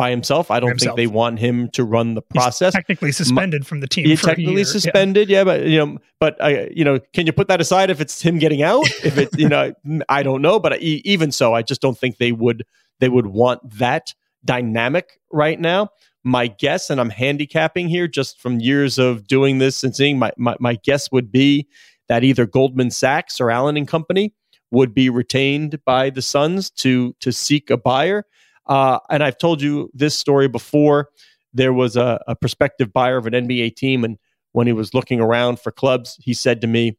by 0.02 0.10
himself. 0.10 0.50
I 0.50 0.58
don't 0.58 0.70
himself. 0.70 0.96
think 0.96 1.08
they 1.08 1.14
want 1.14 1.38
him 1.38 1.68
to 1.70 1.84
run 1.84 2.14
the 2.14 2.22
process. 2.22 2.74
He's 2.74 2.80
technically 2.80 3.12
suspended 3.12 3.64
from 3.64 3.78
the 3.78 3.86
team. 3.86 4.04
He's 4.04 4.20
technically 4.20 4.64
suspended, 4.64 5.28
yeah. 5.28 5.38
yeah. 5.38 5.44
But 5.44 5.66
you 5.66 5.78
know, 5.78 5.98
but 6.18 6.42
I, 6.42 6.70
you 6.74 6.84
know, 6.84 6.98
can 7.12 7.24
you 7.24 7.32
put 7.32 7.46
that 7.46 7.60
aside 7.60 7.88
if 7.88 8.00
it's 8.00 8.20
him 8.20 8.40
getting 8.40 8.64
out? 8.64 8.84
if 9.04 9.16
it, 9.16 9.28
you 9.38 9.48
know, 9.48 9.72
I 10.08 10.24
don't 10.24 10.42
know. 10.42 10.58
But 10.58 10.82
even 10.82 11.30
so, 11.30 11.54
I 11.54 11.62
just 11.62 11.80
don't 11.80 11.96
think 11.96 12.18
they 12.18 12.32
would 12.32 12.64
they 12.98 13.08
would 13.08 13.28
want 13.28 13.60
that 13.78 14.12
dynamic 14.44 15.20
right 15.30 15.60
now. 15.60 15.90
My 16.24 16.48
guess, 16.48 16.90
and 16.90 17.00
I'm 17.00 17.10
handicapping 17.10 17.88
here 17.88 18.08
just 18.08 18.40
from 18.40 18.58
years 18.58 18.98
of 18.98 19.28
doing 19.28 19.58
this 19.58 19.84
and 19.84 19.94
seeing, 19.94 20.18
my, 20.18 20.32
my, 20.36 20.56
my 20.58 20.74
guess 20.82 21.12
would 21.12 21.30
be 21.30 21.68
that 22.08 22.24
either 22.24 22.44
Goldman 22.44 22.90
Sachs 22.90 23.40
or 23.40 23.52
Allen 23.52 23.76
and 23.76 23.86
Company 23.86 24.34
would 24.72 24.94
be 24.94 25.10
retained 25.10 25.78
by 25.84 26.10
the 26.10 26.22
Suns 26.22 26.70
to 26.70 27.14
to 27.20 27.30
seek 27.30 27.70
a 27.70 27.76
buyer. 27.76 28.26
Uh, 28.66 28.98
and 29.10 29.22
I've 29.22 29.38
told 29.38 29.60
you 29.60 29.90
this 29.92 30.16
story 30.16 30.48
before. 30.48 31.08
There 31.54 31.72
was 31.72 31.96
a, 31.96 32.22
a 32.26 32.34
prospective 32.34 32.92
buyer 32.92 33.16
of 33.16 33.26
an 33.26 33.34
NBA 33.34 33.76
team, 33.76 34.04
and 34.04 34.18
when 34.52 34.66
he 34.66 34.72
was 34.72 34.94
looking 34.94 35.20
around 35.20 35.60
for 35.60 35.70
clubs, 35.70 36.16
he 36.20 36.34
said 36.34 36.60
to 36.62 36.66
me, 36.66 36.96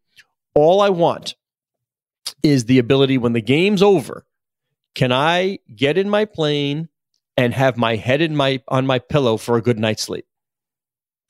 "All 0.54 0.82
I 0.82 0.90
want 0.90 1.36
is 2.44 2.66
the 2.66 2.80
ability 2.80 3.18
when 3.18 3.34
the 3.34 3.42
game's 3.42 3.82
over, 3.82 4.26
can 4.96 5.12
I 5.12 5.60
get 5.74 5.98
in 5.98 6.10
my 6.10 6.26
plane 6.26 6.90
and 7.36 7.54
have 7.54 7.78
my 7.78 7.96
head 7.96 8.22
in 8.22 8.36
my 8.36 8.62
on 8.68 8.86
my 8.86 9.00
pillow 9.00 9.38
for 9.38 9.58
a 9.58 9.62
good 9.62 9.80
night's 9.80 10.04
sleep?" 10.04 10.26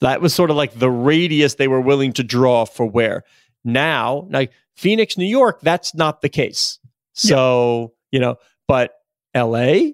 That 0.02 0.20
was 0.20 0.34
sort 0.34 0.50
of 0.50 0.58
like 0.58 0.78
the 0.78 0.92
radius 0.92 1.56
they 1.56 1.70
were 1.70 1.80
willing 1.80 2.12
to 2.14 2.24
draw 2.24 2.66
for 2.66 2.86
where. 2.86 3.24
Now, 3.64 4.28
like 4.30 4.52
Phoenix, 4.76 5.18
New 5.18 5.26
York, 5.26 5.62
that's 5.62 5.96
not 5.96 6.22
the 6.22 6.28
case. 6.28 6.80
So, 7.14 7.94
yeah. 8.12 8.18
you 8.18 8.20
know, 8.20 8.36
but 8.68 8.94
LA, 9.36 9.92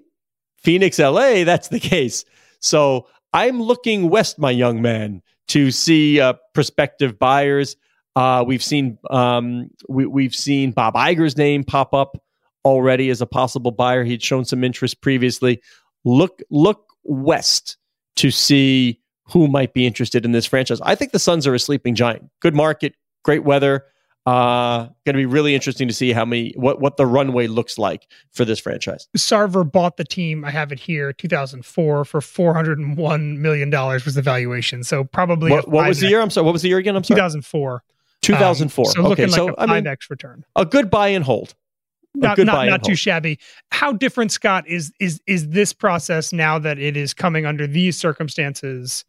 Phoenix, 0.60 0.98
LA, 0.98 1.44
that's 1.44 1.68
the 1.68 1.80
case. 1.80 2.24
So 2.60 3.06
I'm 3.32 3.60
looking 3.60 4.10
west, 4.10 4.38
my 4.38 4.50
young 4.50 4.82
man, 4.82 5.22
to 5.48 5.70
see 5.70 6.20
uh, 6.20 6.34
prospective 6.54 7.18
buyers. 7.18 7.76
Uh, 8.16 8.44
we've 8.46 8.62
seen 8.62 8.98
um, 9.10 9.70
we, 9.88 10.06
we've 10.06 10.34
seen 10.34 10.72
Bob 10.72 10.94
Iger's 10.94 11.36
name 11.36 11.64
pop 11.64 11.94
up 11.94 12.16
already 12.64 13.08
as 13.10 13.20
a 13.20 13.26
possible 13.26 13.70
buyer. 13.70 14.04
He'd 14.04 14.22
shown 14.22 14.44
some 14.44 14.64
interest 14.64 15.00
previously. 15.00 15.62
Look 16.04 16.40
look 16.50 16.86
west 17.04 17.76
to 18.16 18.30
see 18.30 19.00
who 19.24 19.48
might 19.48 19.72
be 19.72 19.86
interested 19.86 20.24
in 20.24 20.32
this 20.32 20.46
franchise. 20.46 20.80
I 20.82 20.94
think 20.94 21.12
the 21.12 21.18
Suns 21.18 21.46
are 21.46 21.54
a 21.54 21.58
sleeping 21.58 21.94
giant. 21.94 22.28
Good 22.40 22.54
market, 22.54 22.94
great 23.24 23.44
weather. 23.44 23.84
Uh, 24.30 24.84
going 25.04 25.14
to 25.14 25.14
be 25.14 25.26
really 25.26 25.56
interesting 25.56 25.88
to 25.88 25.94
see 25.94 26.12
how 26.12 26.24
many 26.24 26.52
what 26.54 26.80
what 26.80 26.96
the 26.96 27.04
runway 27.04 27.48
looks 27.48 27.78
like 27.78 28.06
for 28.30 28.44
this 28.44 28.60
franchise. 28.60 29.08
Sarver 29.18 29.68
bought 29.70 29.96
the 29.96 30.04
team. 30.04 30.44
I 30.44 30.50
have 30.50 30.70
it 30.70 30.78
here, 30.78 31.12
2004 31.12 32.04
for 32.04 32.20
401 32.20 33.42
million 33.42 33.70
dollars 33.70 34.04
was 34.04 34.14
the 34.14 34.22
valuation. 34.22 34.84
So 34.84 35.02
probably 35.02 35.50
what, 35.50 35.66
what 35.66 35.88
was 35.88 35.98
the 35.98 36.06
year? 36.06 36.20
I'm 36.20 36.30
sorry. 36.30 36.44
What 36.44 36.52
was 36.52 36.62
the 36.62 36.68
year 36.68 36.78
again? 36.78 36.94
I'm 36.94 37.02
sorry. 37.02 37.16
2004. 37.16 37.82
2004. 38.22 38.84
Um, 38.84 38.92
so 38.92 39.00
okay, 39.00 39.08
looking 39.08 39.28
so 39.30 39.46
like 39.46 39.54
a 39.58 39.62
I 39.62 39.80
mean, 39.80 39.96
return. 40.08 40.44
A 40.54 40.64
good 40.64 40.90
buy 40.90 41.08
and 41.08 41.24
hold. 41.24 41.56
A 42.14 42.18
Not 42.18 42.36
good 42.36 42.46
not, 42.46 42.52
buy 42.52 42.66
and 42.66 42.70
not 42.70 42.84
too 42.84 42.94
shabby. 42.94 43.40
How 43.72 43.92
different, 43.92 44.30
Scott, 44.30 44.64
is 44.68 44.92
is 45.00 45.20
is 45.26 45.48
this 45.48 45.72
process 45.72 46.32
now 46.32 46.56
that 46.60 46.78
it 46.78 46.96
is 46.96 47.14
coming 47.14 47.46
under 47.46 47.66
these 47.66 47.98
circumstances 47.98 49.04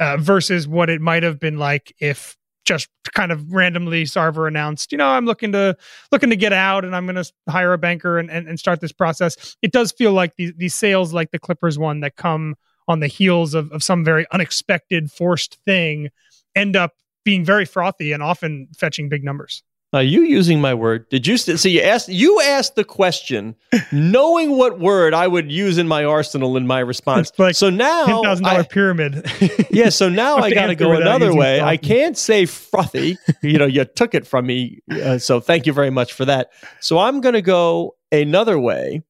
uh, 0.00 0.16
versus 0.16 0.66
what 0.66 0.90
it 0.90 1.00
might 1.00 1.22
have 1.22 1.38
been 1.38 1.58
like 1.58 1.94
if 2.00 2.36
just 2.64 2.88
kind 3.12 3.32
of 3.32 3.52
randomly 3.52 4.04
Sarver 4.04 4.48
announced, 4.48 4.92
you 4.92 4.98
know, 4.98 5.08
I'm 5.08 5.26
looking 5.26 5.52
to 5.52 5.76
looking 6.10 6.30
to 6.30 6.36
get 6.36 6.52
out 6.52 6.84
and 6.84 6.94
I'm 6.96 7.06
going 7.06 7.22
to 7.22 7.32
hire 7.48 7.72
a 7.72 7.78
banker 7.78 8.18
and, 8.18 8.30
and, 8.30 8.48
and 8.48 8.58
start 8.58 8.80
this 8.80 8.92
process. 8.92 9.56
It 9.62 9.72
does 9.72 9.92
feel 9.92 10.12
like 10.12 10.36
these 10.36 10.52
these 10.56 10.74
sales, 10.74 11.12
like 11.12 11.30
the 11.30 11.38
Clippers 11.38 11.78
one, 11.78 12.00
that 12.00 12.16
come 12.16 12.56
on 12.88 13.00
the 13.00 13.06
heels 13.06 13.54
of, 13.54 13.70
of 13.72 13.82
some 13.82 14.04
very 14.04 14.26
unexpected 14.32 15.10
forced 15.10 15.58
thing, 15.64 16.10
end 16.54 16.76
up 16.76 16.92
being 17.24 17.44
very 17.44 17.64
frothy 17.64 18.12
and 18.12 18.22
often 18.22 18.68
fetching 18.76 19.08
big 19.08 19.24
numbers. 19.24 19.62
Are 19.94 20.02
you 20.02 20.22
using 20.22 20.60
my 20.60 20.74
word? 20.74 21.08
Did 21.08 21.24
you 21.24 21.36
st- 21.36 21.60
so 21.60 21.68
you 21.68 21.80
asked 21.80 22.08
you 22.08 22.40
asked 22.40 22.74
the 22.74 22.82
question, 22.82 23.54
knowing 23.92 24.50
what 24.58 24.80
word 24.80 25.14
I 25.14 25.28
would 25.28 25.52
use 25.52 25.78
in 25.78 25.86
my 25.86 26.04
arsenal 26.04 26.56
in 26.56 26.66
my 26.66 26.80
response. 26.80 27.30
Like 27.38 27.54
so 27.54 27.70
now, 27.70 28.06
Ten 28.06 28.22
thousand 28.22 28.44
dollar 28.44 28.64
pyramid. 28.64 29.24
yeah. 29.70 29.90
So 29.90 30.08
now 30.08 30.36
I 30.38 30.52
got 30.52 30.66
to 30.66 30.74
go 30.74 30.92
another 30.92 31.32
way. 31.32 31.60
I 31.60 31.76
can't 31.76 32.18
say 32.18 32.44
frothy. 32.44 33.16
you 33.40 33.56
know, 33.56 33.66
you 33.66 33.84
took 33.84 34.16
it 34.16 34.26
from 34.26 34.46
me. 34.46 34.80
Uh, 34.90 35.18
so 35.18 35.38
thank 35.38 35.64
you 35.64 35.72
very 35.72 35.90
much 35.90 36.12
for 36.12 36.24
that. 36.24 36.50
So 36.80 36.98
I'm 36.98 37.20
going 37.20 37.34
to 37.34 37.42
go 37.42 37.94
another 38.10 38.58
way 38.58 39.04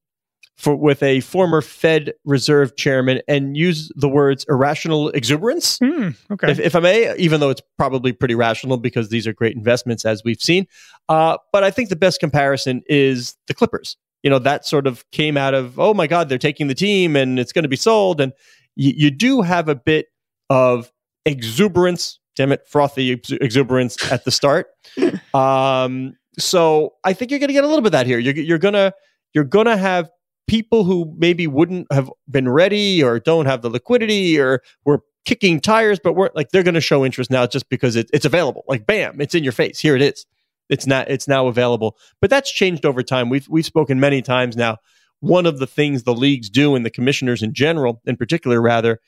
for 0.57 0.75
with 0.75 1.03
a 1.03 1.19
former 1.19 1.61
Fed 1.61 2.13
Reserve 2.23 2.75
chairman 2.77 3.21
and 3.27 3.57
use 3.57 3.91
the 3.95 4.07
words 4.07 4.45
irrational 4.47 5.09
exuberance 5.09 5.77
Hmm, 5.79 6.09
okay. 6.31 6.51
if, 6.51 6.59
if 6.59 6.75
I 6.75 6.79
may, 6.79 7.15
even 7.17 7.39
though 7.39 7.49
it's 7.49 7.61
probably 7.77 8.13
pretty 8.13 8.35
rational 8.35 8.77
because 8.77 9.09
these 9.09 9.27
are 9.27 9.33
great 9.33 9.55
investments 9.55 10.05
as 10.05 10.23
we've 10.23 10.41
seen. 10.41 10.67
Uh, 11.09 11.37
but 11.51 11.63
I 11.63 11.71
think 11.71 11.89
the 11.89 11.95
best 11.95 12.19
comparison 12.19 12.83
is 12.87 13.35
the 13.47 13.53
Clippers. 13.53 13.97
You 14.23 14.29
know, 14.29 14.39
that 14.39 14.65
sort 14.65 14.87
of 14.87 15.03
came 15.11 15.37
out 15.37 15.53
of, 15.53 15.79
oh 15.79 15.93
my 15.93 16.07
God, 16.07 16.29
they're 16.29 16.37
taking 16.37 16.67
the 16.67 16.73
team 16.73 17.15
and 17.15 17.37
it's 17.37 17.51
going 17.51 17.63
to 17.63 17.69
be 17.69 17.75
sold. 17.75 18.19
And 18.21 18.33
you, 18.75 18.93
you 18.95 19.11
do 19.11 19.41
have 19.41 19.69
a 19.69 19.75
bit 19.75 20.07
of 20.49 20.91
exuberance, 21.25 22.19
damn 22.35 22.51
it, 22.51 22.67
frothy 22.67 23.11
ex- 23.11 23.31
exuberance 23.31 24.11
at 24.11 24.25
the 24.25 24.31
start. 24.31 24.67
um, 25.33 26.15
so 26.39 26.93
I 27.03 27.13
think 27.13 27.29
you're 27.29 27.39
going 27.39 27.49
to 27.49 27.53
get 27.53 27.63
a 27.63 27.67
little 27.67 27.81
bit 27.81 27.87
of 27.87 27.91
that 27.93 28.07
here. 28.07 28.19
You're, 28.19 28.33
you're 28.35 28.57
going 28.57 28.73
to, 28.73 28.93
you're 29.33 29.43
going 29.43 29.67
to 29.67 29.77
have 29.77 30.09
people 30.47 30.83
who 30.83 31.13
maybe 31.17 31.47
wouldn't 31.47 31.91
have 31.91 32.09
been 32.29 32.49
ready 32.49 33.03
or 33.03 33.19
don't 33.19 33.45
have 33.45 33.61
the 33.61 33.69
liquidity 33.69 34.39
or 34.39 34.61
were 34.85 35.01
kicking 35.25 35.59
tires, 35.59 35.99
but 35.99 36.13
weren't 36.13 36.35
like 36.35 36.49
they're 36.49 36.63
going 36.63 36.75
to 36.75 36.81
show 36.81 37.03
interest 37.03 37.31
now 37.31 37.47
just 37.47 37.69
because 37.69 37.95
it, 37.95 38.09
it's 38.13 38.25
available. 38.25 38.63
Like 38.67 38.85
bam, 38.85 39.19
it's 39.19 39.35
in 39.35 39.43
your 39.43 39.53
face. 39.53 39.79
Here 39.79 39.95
it 39.95 40.01
is. 40.01 40.25
It's 40.69 40.87
not. 40.87 41.09
It's 41.09 41.27
now 41.27 41.47
available. 41.47 41.97
But 42.21 42.29
that's 42.29 42.51
changed 42.51 42.85
over 42.85 43.03
time. 43.03 43.29
We've 43.29 43.47
we've 43.49 43.65
spoken 43.65 43.99
many 43.99 44.21
times 44.21 44.55
now. 44.55 44.77
One 45.19 45.45
of 45.45 45.59
the 45.59 45.67
things 45.67 46.03
the 46.03 46.13
leagues 46.13 46.49
do 46.49 46.75
and 46.75 46.85
the 46.85 46.89
commissioners 46.89 47.41
in 47.41 47.53
general, 47.53 48.01
in 48.05 48.17
particular, 48.17 48.61
rather, 48.61 48.99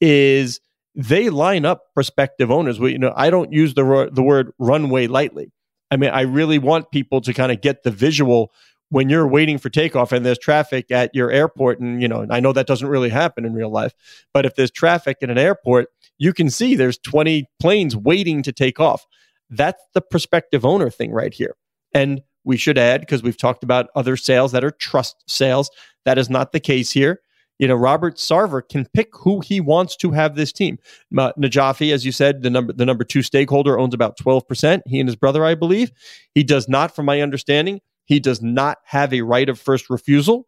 is 0.00 0.60
they 0.94 1.30
line 1.30 1.64
up 1.64 1.82
prospective 1.94 2.50
owners. 2.50 2.78
We, 2.78 2.92
you 2.92 2.98
know, 2.98 3.12
I 3.16 3.30
don't 3.30 3.52
use 3.52 3.74
the 3.74 3.84
ro- 3.84 4.10
the 4.10 4.22
word 4.22 4.52
runway 4.58 5.06
lightly. 5.06 5.52
I 5.90 5.96
mean, 5.96 6.10
I 6.10 6.22
really 6.22 6.58
want 6.58 6.90
people 6.90 7.20
to 7.20 7.32
kind 7.32 7.52
of 7.52 7.60
get 7.60 7.82
the 7.82 7.90
visual 7.90 8.52
when 8.90 9.08
you're 9.08 9.26
waiting 9.26 9.58
for 9.58 9.70
takeoff 9.70 10.12
and 10.12 10.24
there's 10.24 10.38
traffic 10.38 10.90
at 10.90 11.14
your 11.14 11.30
airport 11.30 11.80
and 11.80 12.00
you 12.00 12.08
know 12.08 12.26
i 12.30 12.40
know 12.40 12.52
that 12.52 12.66
doesn't 12.66 12.88
really 12.88 13.08
happen 13.08 13.44
in 13.44 13.52
real 13.54 13.70
life 13.70 13.94
but 14.32 14.46
if 14.46 14.54
there's 14.54 14.70
traffic 14.70 15.18
in 15.20 15.30
an 15.30 15.38
airport 15.38 15.88
you 16.18 16.32
can 16.32 16.50
see 16.50 16.74
there's 16.74 16.98
20 16.98 17.48
planes 17.60 17.96
waiting 17.96 18.42
to 18.42 18.52
take 18.52 18.80
off. 18.80 19.06
That's 19.50 19.82
the 19.94 20.00
prospective 20.00 20.64
owner 20.64 20.90
thing 20.90 21.12
right 21.12 21.34
here. 21.34 21.56
And 21.92 22.22
we 22.44 22.56
should 22.56 22.78
add 22.78 23.00
because 23.00 23.22
we've 23.22 23.36
talked 23.36 23.64
about 23.64 23.88
other 23.94 24.16
sales 24.16 24.52
that 24.52 24.64
are 24.64 24.70
trust 24.70 25.16
sales 25.26 25.70
that 26.04 26.18
is 26.18 26.28
not 26.28 26.52
the 26.52 26.60
case 26.60 26.90
here. 26.90 27.20
You 27.58 27.68
know 27.68 27.76
robert 27.76 28.16
sarver 28.16 28.68
can 28.68 28.84
pick 28.94 29.10
who 29.12 29.40
he 29.40 29.60
wants 29.60 29.96
to 29.98 30.10
have 30.10 30.34
this 30.34 30.52
team. 30.52 30.78
Uh, 31.16 31.32
najafi 31.38 31.92
as 31.92 32.04
you 32.04 32.10
said 32.10 32.42
the 32.42 32.50
number 32.50 32.72
the 32.72 32.84
number 32.84 33.04
two 33.04 33.22
stakeholder 33.22 33.78
owns 33.78 33.94
about 33.94 34.18
12% 34.18 34.82
he 34.86 34.98
and 34.98 35.08
his 35.08 35.14
brother 35.14 35.44
i 35.44 35.54
believe. 35.54 35.92
He 36.34 36.42
does 36.42 36.68
not 36.68 36.94
from 36.94 37.06
my 37.06 37.20
understanding 37.20 37.80
he 38.04 38.20
does 38.20 38.42
not 38.42 38.78
have 38.84 39.12
a 39.12 39.22
right 39.22 39.48
of 39.48 39.60
first 39.60 39.90
refusal 39.90 40.46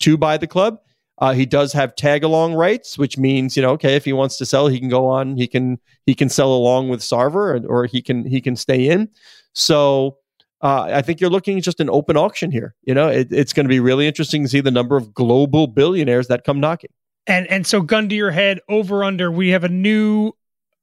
to 0.00 0.16
buy 0.16 0.36
the 0.36 0.46
club. 0.46 0.78
Uh, 1.18 1.32
he 1.32 1.46
does 1.46 1.72
have 1.72 1.96
tag 1.96 2.24
along 2.24 2.54
rights, 2.54 2.98
which 2.98 3.16
means 3.16 3.56
you 3.56 3.62
know, 3.62 3.70
okay, 3.70 3.96
if 3.96 4.04
he 4.04 4.12
wants 4.12 4.36
to 4.36 4.44
sell, 4.44 4.68
he 4.68 4.78
can 4.78 4.90
go 4.90 5.06
on. 5.06 5.36
He 5.36 5.46
can 5.46 5.78
he 6.04 6.14
can 6.14 6.28
sell 6.28 6.52
along 6.52 6.90
with 6.90 7.00
Sarver, 7.00 7.64
or, 7.64 7.66
or 7.66 7.86
he 7.86 8.02
can 8.02 8.26
he 8.26 8.40
can 8.40 8.54
stay 8.54 8.88
in. 8.88 9.08
So 9.54 10.18
uh, 10.60 10.88
I 10.92 11.02
think 11.02 11.20
you're 11.20 11.30
looking 11.30 11.56
at 11.56 11.64
just 11.64 11.80
an 11.80 11.88
open 11.88 12.16
auction 12.16 12.50
here. 12.50 12.74
You 12.82 12.94
know, 12.94 13.08
it, 13.08 13.28
it's 13.30 13.52
going 13.52 13.64
to 13.64 13.68
be 13.68 13.80
really 13.80 14.06
interesting 14.06 14.42
to 14.42 14.48
see 14.48 14.60
the 14.60 14.70
number 14.70 14.96
of 14.96 15.14
global 15.14 15.66
billionaires 15.66 16.28
that 16.28 16.44
come 16.44 16.60
knocking. 16.60 16.90
And 17.26 17.46
and 17.48 17.66
so 17.66 17.80
gun 17.80 18.08
to 18.10 18.14
your 18.14 18.30
head, 18.30 18.60
over 18.68 19.02
under. 19.02 19.30
We 19.30 19.50
have 19.50 19.64
a 19.64 19.68
new 19.68 20.32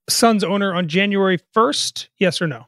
Suns 0.10 0.44
owner 0.44 0.74
on 0.74 0.88
January 0.88 1.40
first. 1.54 2.10
Yes 2.18 2.42
or 2.42 2.48
no? 2.48 2.66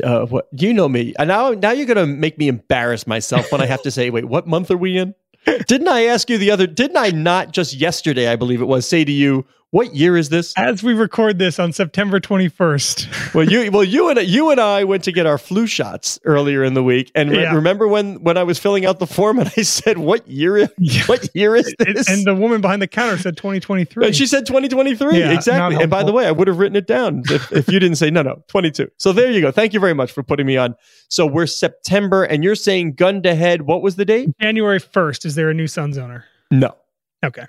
Uh, 0.00 0.26
what 0.26 0.48
you 0.52 0.72
know 0.72 0.88
me, 0.88 1.14
and 1.18 1.28
now 1.28 1.50
now 1.50 1.70
you're 1.70 1.86
going 1.86 1.96
to 1.96 2.06
make 2.06 2.38
me 2.38 2.48
embarrass 2.48 3.06
myself 3.06 3.50
when 3.52 3.60
I 3.60 3.66
have 3.66 3.82
to 3.82 3.90
say, 3.90 4.10
wait, 4.10 4.24
what 4.24 4.46
month 4.46 4.70
are 4.70 4.76
we 4.76 4.98
in? 4.98 5.14
Didn't 5.66 5.88
I 5.88 6.04
ask 6.06 6.28
you 6.28 6.38
the 6.38 6.50
other? 6.50 6.66
Didn't 6.66 6.96
I 6.96 7.10
not 7.10 7.52
just 7.52 7.74
yesterday? 7.74 8.28
I 8.28 8.36
believe 8.36 8.60
it 8.60 8.66
was 8.66 8.88
say 8.88 9.04
to 9.04 9.12
you, 9.12 9.46
what 9.72 9.94
year 9.94 10.16
is 10.16 10.28
this? 10.30 10.52
As 10.56 10.82
we 10.82 10.94
record 10.94 11.38
this 11.38 11.58
on 11.58 11.72
September 11.72 12.18
twenty 12.20 12.48
first. 12.48 13.08
Well, 13.32 13.48
you 13.48 13.70
well 13.70 13.84
you 13.84 14.08
and 14.08 14.20
you 14.28 14.50
and 14.50 14.60
I 14.60 14.82
went 14.82 15.04
to 15.04 15.12
get 15.12 15.24
our 15.24 15.38
flu 15.38 15.68
shots 15.68 16.18
earlier 16.24 16.64
in 16.64 16.74
the 16.74 16.82
week, 16.82 17.12
and 17.14 17.30
re- 17.30 17.42
Yeah. 17.42 17.54
remember 17.54 17.86
when 17.86 18.20
when 18.24 18.36
I 18.36 18.42
was 18.42 18.58
filling 18.58 18.84
out 18.84 18.98
the 18.98 19.06
form 19.06 19.38
and 19.38 19.52
I 19.56 19.62
said, 19.62 19.98
"What 19.98 20.26
year? 20.26 20.68
What 21.06 21.28
year 21.32 21.54
is 21.54 21.72
this?" 21.78 22.08
and 22.08 22.24
the 22.26 22.34
woman 22.34 22.60
behind 22.60 22.82
the 22.82 22.88
counter 22.88 23.16
said 23.18 23.36
twenty 23.36 23.60
twenty 23.60 23.84
three. 23.84 24.06
And 24.06 24.16
she 24.16 24.26
said 24.26 24.46
2023. 24.46 25.16
Yeah, 25.16 25.30
exactly. 25.32 25.80
And 25.80 25.88
by 25.88 26.02
the 26.02 26.10
way, 26.12 26.26
I 26.26 26.32
would 26.32 26.48
have 26.48 26.58
written 26.58 26.74
it 26.74 26.88
down 26.88 27.22
if, 27.30 27.52
if 27.52 27.68
you 27.68 27.78
didn't 27.78 27.96
say 27.98 28.10
no, 28.10 28.22
no, 28.22 28.42
22. 28.48 28.90
So 28.96 29.12
there 29.12 29.30
you 29.30 29.40
go. 29.40 29.52
Thank 29.52 29.72
you 29.74 29.78
very 29.80 29.94
much 29.94 30.10
for 30.10 30.24
putting 30.24 30.46
me 30.46 30.56
on. 30.56 30.74
So 31.08 31.24
we're 31.24 31.46
September, 31.46 32.24
and 32.24 32.42
you're 32.42 32.56
saying 32.56 32.94
gun 32.94 33.22
to 33.22 33.36
head. 33.36 33.62
What 33.62 33.80
was 33.82 33.94
the 33.94 34.04
date? 34.04 34.30
January 34.40 34.80
first. 34.80 35.24
Is 35.24 35.36
there 35.36 35.50
a 35.50 35.54
new 35.54 35.68
Suns 35.68 35.96
owner? 35.98 36.24
No, 36.50 36.74
Okay. 37.24 37.44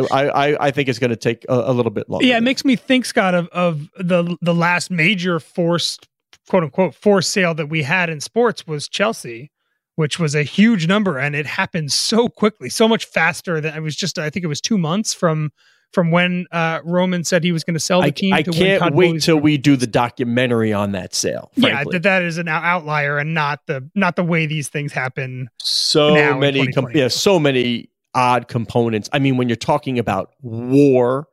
I 0.00 0.28
I 0.28 0.66
I- 0.68 0.70
think 0.70 0.88
it's 0.88 0.98
going 0.98 1.10
to 1.10 1.16
take 1.16 1.44
a, 1.48 1.54
a 1.54 1.72
little 1.72 1.90
bit 1.90 2.08
longer. 2.08 2.26
Yeah, 2.26 2.38
it 2.38 2.42
makes 2.42 2.64
me 2.64 2.76
think, 2.76 3.04
Scott, 3.04 3.34
of 3.34 3.48
of 3.48 3.90
the 3.98 4.36
the 4.40 4.54
last 4.54 4.90
major 4.90 5.40
forced 5.40 6.08
quote 6.48 6.64
unquote 6.64 6.94
forced 6.94 7.30
sale 7.30 7.54
that 7.54 7.66
we 7.66 7.82
had 7.82 8.10
in 8.10 8.20
sports 8.20 8.66
was 8.66 8.88
Chelsea, 8.88 9.50
which 9.96 10.18
was 10.18 10.34
a 10.34 10.42
huge 10.42 10.86
number, 10.86 11.18
and 11.18 11.34
it 11.34 11.46
happened 11.46 11.92
so 11.92 12.28
quickly, 12.28 12.68
so 12.68 12.88
much 12.88 13.04
faster 13.04 13.60
than 13.60 13.74
it 13.74 13.80
was 13.80 13.96
just. 13.96 14.18
I 14.18 14.30
think 14.30 14.44
it 14.44 14.48
was 14.48 14.60
two 14.60 14.78
months 14.78 15.14
from 15.14 15.52
from 15.92 16.10
when 16.10 16.46
uh, 16.52 16.80
Roman 16.84 17.22
said 17.22 17.44
he 17.44 17.52
was 17.52 17.64
going 17.64 17.74
to 17.74 17.80
sell 17.80 18.00
the 18.00 18.06
I, 18.06 18.10
team. 18.10 18.32
I 18.32 18.42
to 18.42 18.50
can't 18.50 18.94
wait 18.94 19.22
till 19.22 19.38
we 19.38 19.58
do 19.58 19.76
the 19.76 19.86
documentary 19.86 20.72
on 20.72 20.92
that 20.92 21.14
sale. 21.14 21.50
Frankly. 21.60 21.70
Yeah, 21.70 21.84
that, 21.92 22.02
that 22.04 22.22
is 22.22 22.38
an 22.38 22.48
outlier 22.48 23.18
and 23.18 23.34
not 23.34 23.60
the 23.66 23.88
not 23.94 24.16
the 24.16 24.24
way 24.24 24.46
these 24.46 24.68
things 24.68 24.92
happen. 24.92 25.50
So 25.58 26.14
many, 26.38 26.66
com- 26.72 26.88
yeah, 26.94 27.08
so 27.08 27.38
many 27.38 27.90
odd 28.14 28.48
components. 28.48 29.08
I 29.12 29.18
mean, 29.18 29.36
when 29.36 29.48
you're 29.48 29.56
talking 29.56 29.98
about 29.98 30.32
war 30.40 31.28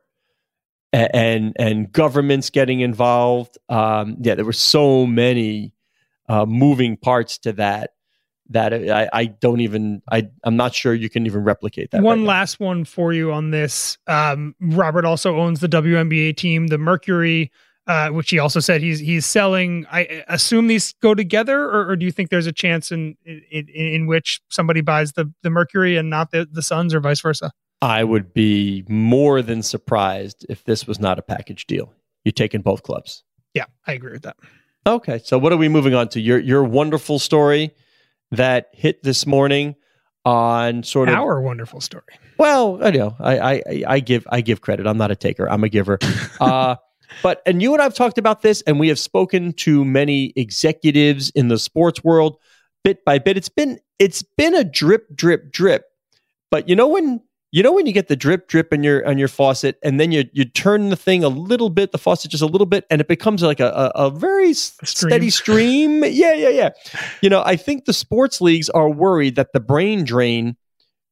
and 0.92 1.10
and, 1.14 1.56
and 1.58 1.92
governments 1.92 2.50
getting 2.50 2.80
involved, 2.80 3.58
um, 3.68 4.16
yeah, 4.20 4.34
there 4.34 4.44
were 4.44 4.52
so 4.52 5.06
many 5.06 5.74
uh, 6.28 6.46
moving 6.46 6.96
parts 6.96 7.38
to 7.38 7.52
that 7.54 7.90
that 8.50 8.74
I, 8.74 9.08
I 9.12 9.24
don't 9.26 9.60
even 9.60 10.02
I 10.10 10.28
I'm 10.44 10.56
not 10.56 10.74
sure 10.74 10.92
you 10.92 11.08
can 11.08 11.26
even 11.26 11.44
replicate 11.44 11.92
that. 11.92 12.02
One 12.02 12.20
right 12.20 12.28
last 12.28 12.60
one 12.60 12.84
for 12.84 13.12
you 13.12 13.32
on 13.32 13.50
this. 13.50 13.96
Um, 14.06 14.54
Robert 14.60 15.04
also 15.04 15.38
owns 15.38 15.60
the 15.60 15.68
WNBA 15.68 16.36
team, 16.36 16.66
the 16.66 16.78
Mercury, 16.78 17.52
uh, 17.90 18.08
which 18.10 18.30
he 18.30 18.38
also 18.38 18.60
said 18.60 18.80
he's 18.80 19.00
he's 19.00 19.26
selling. 19.26 19.84
I 19.90 20.22
assume 20.28 20.68
these 20.68 20.94
go 21.02 21.12
together, 21.12 21.64
or, 21.64 21.88
or 21.88 21.96
do 21.96 22.06
you 22.06 22.12
think 22.12 22.30
there's 22.30 22.46
a 22.46 22.52
chance 22.52 22.92
in, 22.92 23.16
in 23.24 23.66
in 23.68 24.06
which 24.06 24.40
somebody 24.48 24.80
buys 24.80 25.14
the 25.14 25.32
the 25.42 25.50
Mercury 25.50 25.96
and 25.96 26.08
not 26.08 26.30
the 26.30 26.46
the 26.48 26.62
Suns, 26.62 26.94
or 26.94 27.00
vice 27.00 27.20
versa? 27.20 27.50
I 27.82 28.04
would 28.04 28.32
be 28.32 28.84
more 28.88 29.42
than 29.42 29.64
surprised 29.64 30.46
if 30.48 30.62
this 30.62 30.86
was 30.86 31.00
not 31.00 31.18
a 31.18 31.22
package 31.22 31.66
deal. 31.66 31.92
You're 32.22 32.30
taking 32.30 32.62
both 32.62 32.84
clubs. 32.84 33.24
Yeah, 33.54 33.64
I 33.88 33.94
agree 33.94 34.12
with 34.12 34.22
that. 34.22 34.36
Okay, 34.86 35.18
so 35.24 35.36
what 35.36 35.52
are 35.52 35.56
we 35.56 35.68
moving 35.68 35.94
on 35.94 36.08
to? 36.10 36.20
Your 36.20 36.38
your 36.38 36.62
wonderful 36.62 37.18
story 37.18 37.72
that 38.30 38.68
hit 38.72 39.02
this 39.02 39.26
morning 39.26 39.74
on 40.24 40.84
sort 40.84 41.08
of 41.08 41.16
our 41.16 41.40
wonderful 41.40 41.80
story. 41.80 42.04
Well, 42.38 42.78
I 42.84 42.90
know 42.92 43.16
I, 43.18 43.38
I 43.38 43.62
I 43.88 43.98
give 43.98 44.28
I 44.30 44.42
give 44.42 44.60
credit. 44.60 44.86
I'm 44.86 44.96
not 44.96 45.10
a 45.10 45.16
taker. 45.16 45.50
I'm 45.50 45.64
a 45.64 45.68
giver. 45.68 45.98
uh, 46.40 46.76
but 47.22 47.42
and 47.46 47.60
you 47.62 47.72
and 47.72 47.82
I've 47.82 47.94
talked 47.94 48.18
about 48.18 48.42
this, 48.42 48.62
and 48.62 48.78
we 48.80 48.88
have 48.88 48.98
spoken 48.98 49.52
to 49.54 49.84
many 49.84 50.32
executives 50.36 51.30
in 51.30 51.48
the 51.48 51.58
sports 51.58 52.02
world 52.04 52.36
bit 52.84 53.04
by 53.04 53.18
bit. 53.18 53.36
It's 53.36 53.48
been 53.48 53.78
it's 53.98 54.22
been 54.22 54.54
a 54.54 54.64
drip, 54.64 55.14
drip, 55.14 55.52
drip. 55.52 55.84
But 56.50 56.68
you 56.68 56.76
know 56.76 56.88
when 56.88 57.20
you 57.52 57.62
know 57.62 57.72
when 57.72 57.86
you 57.86 57.92
get 57.92 58.08
the 58.08 58.16
drip 58.16 58.48
drip 58.48 58.72
on 58.72 58.82
your 58.82 59.06
on 59.06 59.18
your 59.18 59.28
faucet 59.28 59.78
and 59.82 59.98
then 59.98 60.12
you 60.12 60.24
you 60.32 60.44
turn 60.44 60.90
the 60.90 60.96
thing 60.96 61.24
a 61.24 61.28
little 61.28 61.70
bit 61.70 61.92
the 61.92 61.98
faucet 61.98 62.30
just 62.30 62.42
a 62.42 62.46
little 62.46 62.66
bit 62.66 62.84
and 62.90 63.00
it 63.00 63.08
becomes 63.08 63.42
like 63.42 63.60
a 63.60 63.92
a, 63.94 64.06
a 64.06 64.10
very 64.10 64.54
stream. 64.54 64.86
steady 64.86 65.30
stream 65.30 66.04
yeah 66.04 66.32
yeah 66.32 66.48
yeah 66.48 66.70
you 67.22 67.28
know 67.28 67.42
i 67.44 67.56
think 67.56 67.84
the 67.84 67.92
sports 67.92 68.40
leagues 68.40 68.70
are 68.70 68.88
worried 68.88 69.34
that 69.36 69.52
the 69.52 69.60
brain 69.60 70.04
drain 70.04 70.56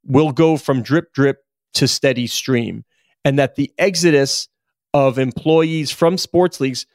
will 0.04 0.32
go 0.32 0.56
from 0.56 0.82
drip 0.82 1.12
drip 1.12 1.44
to 1.74 1.88
steady 1.88 2.26
stream 2.26 2.84
and 3.24 3.38
that 3.38 3.56
the 3.56 3.72
exodus 3.78 4.48
of 4.94 5.18
employees 5.18 5.90
from 5.90 6.18
sports 6.18 6.60
leagues 6.60 6.86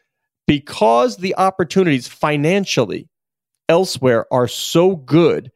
because 0.48 1.18
the 1.18 1.36
opportunities 1.36 2.08
financially 2.08 3.08
elsewhere 3.70 4.26
are 4.32 4.48
so 4.48 4.96
good 4.96 5.52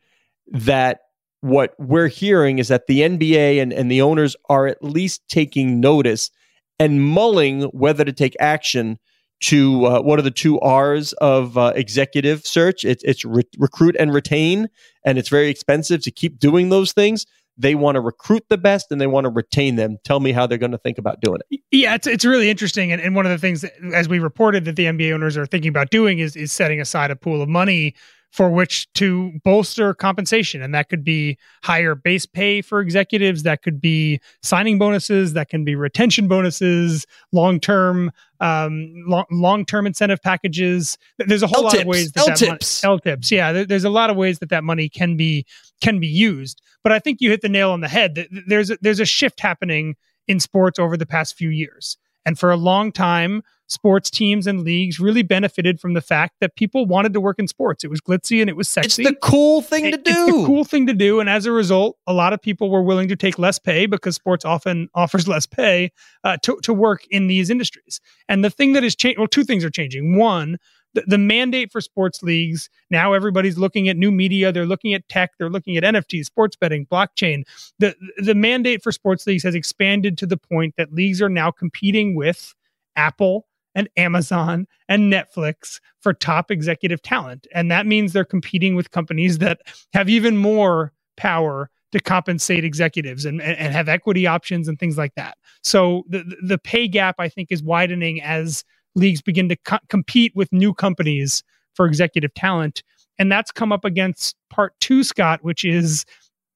that 0.48 1.02
what 1.42 1.74
we're 1.78 2.08
hearing 2.08 2.60
is 2.60 2.68
that 2.70 2.88
the 2.88 3.02
NBA 3.02 3.62
and, 3.62 3.72
and 3.72 3.92
the 3.92 4.02
owners 4.02 4.36
are 4.50 4.68
at 4.68 4.84
least 4.84 5.28
taking 5.28 5.80
notice 5.80 6.32
and 6.80 7.04
mulling 7.04 7.64
whether 7.64 8.04
to 8.04 8.14
take 8.14 8.36
action 8.40 8.98
to 9.40 9.86
uh, 9.86 10.02
what 10.02 10.18
are 10.18 10.24
the 10.24 10.32
two 10.32 10.60
R's 10.62 11.14
of 11.14 11.58
uh, 11.58 11.74
executive 11.76 12.46
search? 12.46 12.84
It, 12.84 13.02
it's 13.04 13.24
re- 13.24 13.44
recruit 13.58 13.96
and 14.00 14.12
retain, 14.14 14.68
and 15.06 15.20
it's 15.20 15.30
very 15.30 15.50
expensive 15.50 16.02
to 16.04 16.12
keep 16.12 16.40
doing 16.40 16.70
those 16.70 16.92
things. 16.92 17.26
They 17.58 17.76
want 17.76 17.96
to 17.96 18.02
recruit 18.02 18.44
the 18.50 18.58
best 18.58 18.92
and 18.92 19.02
they 19.02 19.08
want 19.08 19.26
to 19.26 19.30
retain 19.30 19.76
them. 19.76 19.98
Tell 20.04 20.20
me 20.20 20.32
how 20.32 20.46
they're 20.48 20.58
going 20.58 20.72
to 20.72 20.78
think 20.78 20.98
about 20.98 21.22
doing 21.22 21.40
it. 21.50 21.62
Yeah, 21.72 21.96
it's, 21.96 22.08
it's 22.08 22.26
really 22.26 22.50
interesting. 22.50 22.92
And, 22.92 23.02
and 23.02 23.16
one 23.16 23.26
of 23.26 23.32
the 23.32 23.38
things, 23.38 23.62
that, 23.62 23.74
as 23.94 24.08
we 24.08 24.20
reported, 24.20 24.66
that 24.66 24.76
the 24.76 24.86
NBA 24.86 25.14
owners 25.14 25.38
are 25.38 25.46
thinking 25.46 25.70
about 25.70 25.90
doing 25.90 26.20
is, 26.20 26.36
is 26.36 26.52
setting 26.52 26.80
aside 26.80 27.12
a 27.12 27.16
pool 27.16 27.42
of 27.42 27.50
money 27.50 27.96
for 28.32 28.50
which 28.50 28.92
to 28.94 29.32
bolster 29.44 29.94
compensation. 29.94 30.62
And 30.62 30.74
that 30.76 30.90
could 30.90 31.04
be 31.04 31.38
higher 31.64 31.96
base 31.96 32.26
pay 32.26 32.62
for 32.62 32.82
executives, 32.82 33.44
that 33.44 33.64
could 33.64 33.82
be 33.82 34.20
signing 34.44 34.78
bonuses, 34.78 35.34
that 35.34 35.50
can 35.50 35.64
be 35.64 35.76
retention 35.76 36.28
bonuses, 36.28 37.06
long 37.32 37.60
term 37.60 38.12
um, 38.40 38.94
long 39.32 39.66
term 39.66 39.88
incentive 39.88 40.22
packages. 40.22 40.98
There's 41.18 41.44
a 41.44 41.48
whole 41.48 41.66
L-tips. 41.66 41.76
lot 41.76 41.82
of 41.82 41.88
ways 41.88 42.12
that 42.12 42.30
L-tips. 42.30 42.84
L 42.84 43.00
tips. 43.00 43.32
Yeah, 43.32 43.64
there's 43.64 43.84
a 43.84 43.90
lot 43.90 44.10
of 44.10 44.16
ways 44.16 44.40
that 44.40 44.50
that 44.50 44.64
money 44.64 44.90
can 44.90 45.18
be 45.18 45.46
can 45.82 46.00
be 46.00 46.08
used. 46.08 46.62
But 46.84 46.92
I 46.92 47.00
think 47.00 47.20
you 47.22 47.30
hit 47.30 47.42
the 47.42 47.50
nail 47.50 47.72
on 47.72 47.82
the 47.82 47.88
head. 47.88 48.28
There's 48.48 48.70
a, 48.70 48.78
there's 48.82 49.00
a 49.00 49.06
shift 49.06 49.40
happening 49.40 49.96
in 50.28 50.40
sports 50.40 50.78
over 50.78 50.98
the 50.98 51.06
past 51.06 51.36
few 51.36 51.50
years. 51.50 51.98
And 52.28 52.38
for 52.38 52.52
a 52.52 52.58
long 52.58 52.92
time, 52.92 53.42
sports 53.68 54.10
teams 54.10 54.48
and 54.48 54.62
leagues 54.62 55.00
really 55.00 55.24
benefited 55.24 55.80
from 55.80 55.94
the 55.94 56.02
fact 56.02 56.36
that 56.42 56.58
people 56.58 56.86
wanted 56.86 57.14
to 57.14 57.22
work 57.22 57.40
in 57.40 57.48
sports. 57.48 57.86
It 57.86 57.90
was 57.90 58.02
glitzy 58.02 58.42
and 58.42 58.50
it 58.50 58.58
was 58.58 58.68
sexy. 58.68 59.04
It's 59.04 59.12
the 59.12 59.16
cool 59.22 59.62
thing 59.62 59.86
it, 59.86 59.92
to 59.92 59.98
do. 59.98 60.12
It's 60.12 60.38
the 60.38 60.46
cool 60.46 60.66
thing 60.66 60.88
to 60.88 60.94
do. 60.94 61.22
And 61.22 61.30
as 61.30 61.46
a 61.46 61.54
result, 61.54 61.98
a 62.06 62.12
lot 62.12 62.34
of 62.34 62.42
people 62.42 62.70
were 62.70 62.82
willing 62.82 63.08
to 63.08 63.16
take 63.16 63.40
less 63.40 63.60
pay 63.60 63.86
because 63.86 64.16
sports 64.16 64.44
often 64.44 64.90
offers 64.94 65.26
less 65.26 65.46
pay 65.46 65.94
uh, 66.26 66.36
to, 66.44 66.60
to 66.64 66.74
work 66.74 67.06
in 67.10 67.28
these 67.28 67.50
industries. 67.50 68.02
And 68.28 68.44
the 68.44 68.50
thing 68.50 68.74
that 68.74 68.84
is 68.84 68.94
changing, 68.94 69.22
well, 69.22 69.30
two 69.30 69.46
things 69.46 69.64
are 69.64 69.70
changing. 69.70 70.18
One, 70.18 70.58
the, 70.98 71.04
the 71.08 71.18
mandate 71.18 71.72
for 71.72 71.82
sports 71.82 72.24
leagues 72.24 72.70
now 72.90 73.14
everybody's 73.14 73.58
looking 73.58 73.88
at 73.88 73.98
new 73.98 74.12
media 74.12 74.52
they're 74.52 74.66
looking 74.66 74.94
at 74.94 75.08
tech 75.10 75.32
they're 75.38 75.50
looking 75.50 75.78
at 75.78 75.84
nfts 75.84 76.26
sports 76.26 76.56
betting 76.56 76.86
blockchain 76.88 77.44
the 77.80 77.96
the 78.18 78.36
mandate 78.36 78.82
for 78.82 78.92
sports 78.92 79.28
leagues 79.28 79.44
has 79.44 79.56
expanded 79.56 80.18
to 80.18 80.26
the 80.26 80.38
point 80.38 80.74
that 80.78 80.94
leagues 80.94 81.22
are 81.22 81.30
now 81.30 81.52
competing 81.52 82.16
with 82.16 82.56
apple 82.96 83.46
and 83.76 83.88
Amazon 83.96 84.66
and 84.90 85.14
Netflix 85.14 85.80
for 86.02 86.12
top 86.12 86.50
executive 86.50 87.00
talent. 87.04 87.46
And 87.54 87.70
that 87.70 87.86
means 87.86 88.12
they're 88.12 88.26
competing 88.26 88.76
with 88.76 88.90
companies 88.90 89.38
that 89.38 89.62
have 89.94 90.10
even 90.10 90.36
more 90.36 90.94
power 91.16 91.70
to 91.92 92.00
compensate 92.00 92.66
executives 92.66 93.24
and, 93.24 93.40
and 93.40 93.74
have 93.74 93.88
equity 93.88 94.26
options 94.26 94.68
and 94.68 94.80
things 94.80 94.98
like 94.98 95.14
that. 95.16 95.38
So 95.64 96.04
the, 96.10 96.24
the 96.42 96.58
pay 96.58 96.88
gap, 96.88 97.18
I 97.20 97.30
think, 97.30 97.50
is 97.52 97.62
widening 97.62 98.20
as 98.22 98.66
leagues 98.98 99.22
begin 99.22 99.48
to 99.50 99.56
co- 99.58 99.80
compete 99.90 100.36
with 100.36 100.52
new 100.52 100.74
companies 100.74 101.44
for 101.74 101.86
executive 101.86 102.34
talent. 102.34 102.84
And 103.20 103.32
that's 103.32 103.52
come 103.52 103.72
up 103.72 103.86
against 103.86 104.36
part 104.50 104.74
two, 104.80 105.04
Scott, 105.04 105.44
which 105.44 105.64
is 105.64 106.06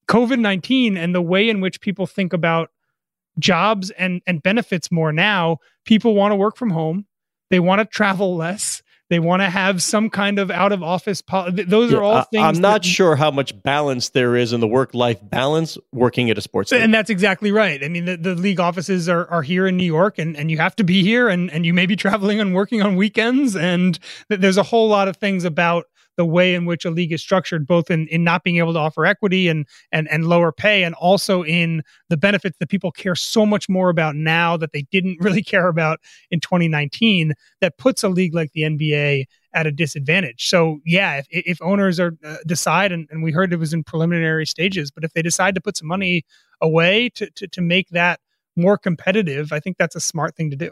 COVID 0.08 0.38
19 0.38 0.96
and 0.96 1.14
the 1.14 1.22
way 1.22 1.48
in 1.48 1.60
which 1.60 1.80
people 1.80 2.06
think 2.06 2.32
about 2.32 2.70
jobs 3.38 3.90
and, 3.92 4.20
and 4.26 4.42
benefits 4.42 4.90
more 4.90 5.12
now. 5.12 5.58
People 5.84 6.14
want 6.14 6.32
to 6.32 6.36
work 6.36 6.56
from 6.56 6.70
home. 6.70 7.06
They 7.50 7.60
want 7.60 7.80
to 7.80 7.84
travel 7.84 8.36
less. 8.36 8.81
They 9.12 9.18
want 9.18 9.42
to 9.42 9.50
have 9.50 9.82
some 9.82 10.08
kind 10.08 10.38
of 10.38 10.50
out 10.50 10.72
of 10.72 10.82
office. 10.82 11.20
Po- 11.20 11.50
those 11.50 11.92
yeah, 11.92 11.98
are 11.98 12.02
all 12.02 12.22
things. 12.22 12.42
I'm 12.42 12.62
not 12.62 12.82
that, 12.82 12.88
sure 12.88 13.14
how 13.14 13.30
much 13.30 13.62
balance 13.62 14.08
there 14.08 14.36
is 14.36 14.54
in 14.54 14.60
the 14.60 14.66
work 14.66 14.94
life 14.94 15.18
balance 15.22 15.76
working 15.92 16.30
at 16.30 16.38
a 16.38 16.40
sports. 16.40 16.72
League. 16.72 16.80
And 16.80 16.94
that's 16.94 17.10
exactly 17.10 17.52
right. 17.52 17.84
I 17.84 17.88
mean, 17.88 18.06
the, 18.06 18.16
the 18.16 18.34
league 18.34 18.58
offices 18.58 19.10
are, 19.10 19.28
are 19.28 19.42
here 19.42 19.66
in 19.66 19.76
New 19.76 19.84
York, 19.84 20.18
and, 20.18 20.34
and 20.34 20.50
you 20.50 20.56
have 20.56 20.74
to 20.76 20.82
be 20.82 21.02
here, 21.02 21.28
and, 21.28 21.50
and 21.50 21.66
you 21.66 21.74
may 21.74 21.84
be 21.84 21.94
traveling 21.94 22.40
and 22.40 22.54
working 22.54 22.80
on 22.80 22.96
weekends. 22.96 23.54
And 23.54 23.98
th- 24.30 24.40
there's 24.40 24.56
a 24.56 24.62
whole 24.62 24.88
lot 24.88 25.08
of 25.08 25.18
things 25.18 25.44
about 25.44 25.88
the 26.16 26.24
way 26.24 26.54
in 26.54 26.64
which 26.66 26.84
a 26.84 26.90
league 26.90 27.12
is 27.12 27.22
structured, 27.22 27.66
both 27.66 27.90
in, 27.90 28.06
in 28.08 28.24
not 28.24 28.44
being 28.44 28.58
able 28.58 28.72
to 28.72 28.78
offer 28.78 29.06
equity 29.06 29.48
and, 29.48 29.66
and, 29.90 30.08
and 30.10 30.26
lower 30.26 30.52
pay, 30.52 30.84
and 30.84 30.94
also 30.96 31.42
in 31.42 31.82
the 32.08 32.16
benefits 32.16 32.56
that 32.58 32.68
people 32.68 32.90
care 32.90 33.14
so 33.14 33.46
much 33.46 33.68
more 33.68 33.88
about 33.88 34.14
now 34.14 34.56
that 34.56 34.72
they 34.72 34.82
didn't 34.90 35.18
really 35.20 35.42
care 35.42 35.68
about 35.68 36.00
in 36.30 36.40
2019, 36.40 37.32
that 37.60 37.78
puts 37.78 38.02
a 38.02 38.08
league 38.08 38.34
like 38.34 38.52
the 38.52 38.62
NBA 38.62 39.24
at 39.54 39.66
a 39.66 39.72
disadvantage. 39.72 40.48
So 40.48 40.80
yeah, 40.84 41.18
if, 41.18 41.26
if 41.30 41.62
owners 41.62 42.00
are 42.00 42.12
uh, 42.24 42.36
decide, 42.46 42.92
and, 42.92 43.06
and 43.10 43.22
we 43.22 43.32
heard 43.32 43.52
it 43.52 43.58
was 43.58 43.74
in 43.74 43.84
preliminary 43.84 44.46
stages, 44.46 44.90
but 44.90 45.04
if 45.04 45.12
they 45.12 45.22
decide 45.22 45.54
to 45.54 45.60
put 45.60 45.76
some 45.76 45.88
money 45.88 46.24
away 46.60 47.10
to, 47.10 47.30
to, 47.30 47.48
to 47.48 47.60
make 47.60 47.88
that 47.90 48.20
more 48.56 48.78
competitive, 48.78 49.52
I 49.52 49.60
think 49.60 49.76
that's 49.78 49.96
a 49.96 50.00
smart 50.00 50.36
thing 50.36 50.50
to 50.50 50.56
do. 50.56 50.70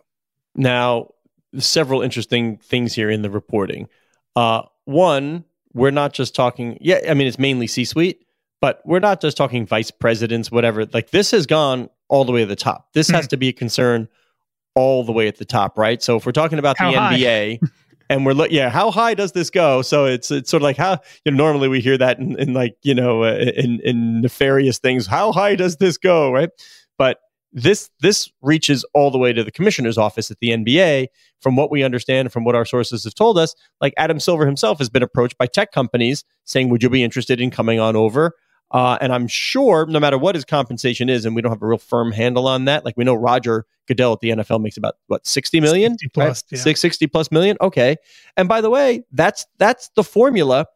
Now, 0.55 1.11
several 1.59 2.03
interesting 2.03 2.59
things 2.59 2.95
here 2.95 3.11
in 3.11 3.23
the 3.23 3.31
reporting. 3.31 3.89
Uh, 4.37 4.63
one, 4.85 5.45
we're 5.73 5.91
not 5.91 6.13
just 6.13 6.35
talking, 6.35 6.79
yeah, 6.81 7.01
I 7.09 7.15
mean, 7.15 7.27
it's 7.27 7.39
mainly 7.39 7.67
C 7.67 7.85
suite, 7.85 8.25
but 8.61 8.83
we're 8.85 9.01
not 9.01 9.21
just 9.21 9.37
talking 9.37 9.67
vice 9.67 9.91
presidents, 9.91 10.51
whatever. 10.51 10.87
Like 10.87 11.11
this 11.11 11.31
has 11.31 11.47
gone 11.47 11.89
all 12.09 12.25
the 12.25 12.33
way 12.33 12.41
to 12.41 12.47
the 12.47 12.57
top. 12.57 12.93
This 12.93 13.09
mm-hmm. 13.09 13.17
has 13.17 13.29
to 13.29 13.37
be 13.37 13.49
a 13.49 13.53
concern 13.53 14.09
all 14.75 15.05
the 15.05 15.13
way 15.13 15.29
at 15.29 15.37
the 15.37 15.45
top, 15.45 15.79
right? 15.79 16.03
So 16.03 16.17
if 16.17 16.27
we're 16.27 16.33
talking 16.33 16.59
about 16.59 16.79
how 16.79 16.91
the 16.91 16.99
high? 16.99 17.17
NBA 17.17 17.61
and 18.11 18.27
we're 18.27 18.33
looking, 18.33 18.57
yeah, 18.57 18.69
how 18.69 18.91
high 18.91 19.15
does 19.15 19.33
this 19.33 19.51
go? 19.51 19.83
So 19.83 20.07
it's 20.07 20.31
it's 20.31 20.51
sort 20.51 20.63
of 20.63 20.65
like 20.65 20.77
how 20.77 20.99
you 21.25 21.33
know, 21.33 21.37
normally 21.37 21.69
we 21.69 21.81
hear 21.81 21.97
that 21.99 22.19
in, 22.19 22.39
in 22.39 22.53
like 22.53 22.77
you 22.83 22.95
know 22.95 23.25
uh, 23.25 23.35
in 23.57 23.81
in 23.81 24.21
nefarious 24.21 24.79
things. 24.79 25.07
How 25.07 25.33
high 25.33 25.55
does 25.55 25.77
this 25.77 25.97
go, 25.97 26.31
right? 26.31 26.51
This 27.53 27.91
this 28.01 28.31
reaches 28.43 28.85
all 28.95 29.11
the 29.11 29.19
way 29.19 29.33
to 29.33 29.43
the 29.43 29.51
commissioner's 29.51 29.99
office 29.99 30.31
at 30.31 30.39
the 30.41 30.51
NBA. 30.51 31.09
From 31.41 31.57
what 31.57 31.71
we 31.71 31.83
understand, 31.83 32.33
from 32.33 32.45
what 32.45 32.55
our 32.55 32.65
sources 32.65 33.05
have 33.05 33.15
told 33.15 33.39
us, 33.39 33.55
like 33.81 33.95
Adam 33.97 34.21
Silver 34.21 34.47
himself 34.47 34.79
has 34.79 34.91
been 34.91 35.03
approached 35.03 35.39
by 35.39 35.47
tech 35.47 35.73
companies 35.73 36.23
saying, 36.45 36.69
"Would 36.69 36.83
you 36.83 36.91
be 36.91 37.03
interested 37.03 37.41
in 37.41 37.51
coming 37.51 37.81
on 37.81 37.97
over?" 37.97 38.35
Uh, 38.73 38.97
and 39.01 39.13
I'm 39.13 39.27
sure 39.27 39.87
no 39.87 39.99
matter 39.99 40.17
what 40.17 40.37
his 40.37 40.45
compensation 40.45 41.09
is, 41.09 41.25
and 41.25 41.35
we 41.35 41.43
don't 41.43 41.51
have 41.51 41.63
a 41.63 41.67
real 41.67 41.79
firm 41.79 42.13
handle 42.13 42.47
on 42.47 42.67
that. 42.67 42.85
Like 42.85 42.97
we 42.97 43.05
know 43.05 43.15
Roger 43.15 43.67
Goodell 43.89 44.13
at 44.13 44.21
the 44.21 44.31
NFL 44.31 44.61
makes 44.61 44.77
about 44.77 44.95
what 45.09 45.27
60 45.27 45.61
million 45.61 45.93
60 45.93 46.09
plus, 46.09 46.45
right? 46.45 46.53
yeah. 46.53 46.63
660 46.63 47.07
plus 47.09 47.33
million. 47.33 47.57
Okay. 47.61 47.97
And 48.37 48.49
by 48.49 48.61
the 48.61 48.71
way, 48.71 49.03
that's 49.13 49.47
that's 49.59 49.91
the 49.97 50.05
formula 50.05 50.67